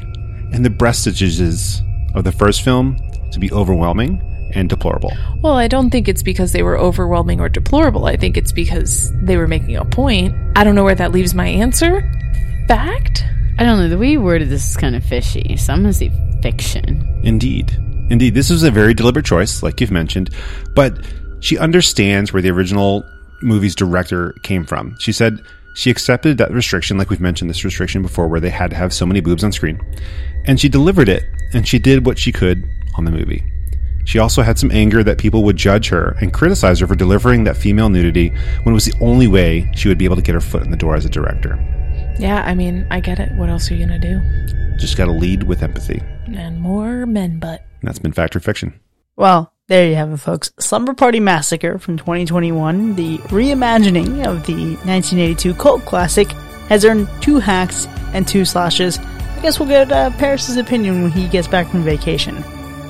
[0.51, 1.81] and the breastages
[2.15, 2.97] of the first film
[3.31, 4.21] to be overwhelming
[4.53, 5.11] and deplorable.
[5.41, 8.05] well, I don't think it's because they were overwhelming or deplorable.
[8.05, 10.33] I think it's because they were making a point.
[10.55, 12.01] I don't know where that leaves my answer.
[12.67, 13.25] Fact?
[13.59, 13.89] I don't know.
[13.89, 16.11] The way you worded this is kind of fishy, so I'm gonna say
[16.41, 17.19] fiction.
[17.23, 17.77] Indeed.
[18.09, 20.29] Indeed, this was a very deliberate choice, like you've mentioned,
[20.73, 20.97] but
[21.41, 23.03] she understands where the original
[23.41, 24.95] movie's director came from.
[24.99, 25.41] She said
[25.75, 28.93] she accepted that restriction, like we've mentioned this restriction before, where they had to have
[28.93, 29.79] so many boobs on screen.
[30.45, 31.23] And she delivered it,
[31.53, 33.43] and she did what she could on the movie.
[34.05, 37.43] She also had some anger that people would judge her and criticize her for delivering
[37.43, 38.29] that female nudity
[38.63, 40.71] when it was the only way she would be able to get her foot in
[40.71, 41.59] the door as a director.
[42.17, 43.33] Yeah, I mean, I get it.
[43.33, 44.19] What else are you gonna do?
[44.79, 46.01] Just gotta lead with empathy.
[46.33, 47.65] And more men butt.
[47.81, 48.79] And that's been Fact or Fiction.
[49.17, 50.51] Well, there you have it, folks.
[50.59, 56.31] Slumber Party Massacre from 2021, the reimagining of the 1982 cult classic,
[56.69, 58.97] has earned two hacks and two slashes.
[58.97, 62.41] I guess we'll get uh, Paris's opinion when he gets back from vacation.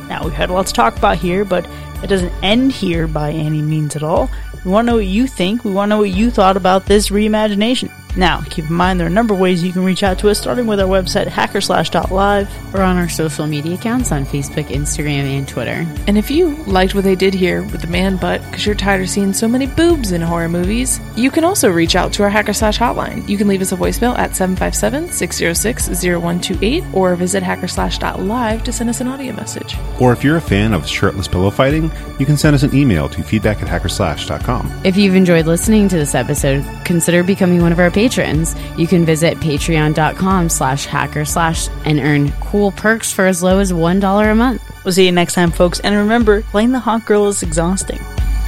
[0.08, 1.68] Now, we've had a lot to talk about here, but
[2.04, 4.30] it doesn't end here by any means at all.
[4.64, 5.64] We want to know what you think.
[5.64, 7.92] We want to know what you thought about this reimagination.
[8.18, 10.30] Now, keep in mind there are a number of ways you can reach out to
[10.30, 12.76] us, starting with our website, hackorslash.live.
[12.76, 15.86] Or on our social media accounts on Facebook, Instagram, and Twitter.
[16.08, 19.02] And if you liked what they did here with the man butt because you're tired
[19.02, 22.30] of seeing so many boobs in horror movies, you can also reach out to our
[22.30, 23.28] Hack or Slash hotline.
[23.28, 28.90] You can leave us a voicemail at 757 606 0128 or visit hackorslash.live to send
[28.90, 29.76] us an audio message.
[30.00, 33.08] Or if you're a fan of shirtless pillow fighting, you can send us an email
[33.10, 34.82] to feedback at hackorslash.com.
[34.84, 38.56] If you've enjoyed listening to this episode, consider becoming one of our patrons.
[38.78, 43.60] You can visit patreon.com slash hack or slash and earn cool perks for as low
[43.60, 44.62] as $1 a month.
[44.86, 45.80] We'll see you next time, folks.
[45.82, 48.00] And remember, playing the hot girl is exhausting.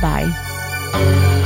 [0.01, 1.37] Bye.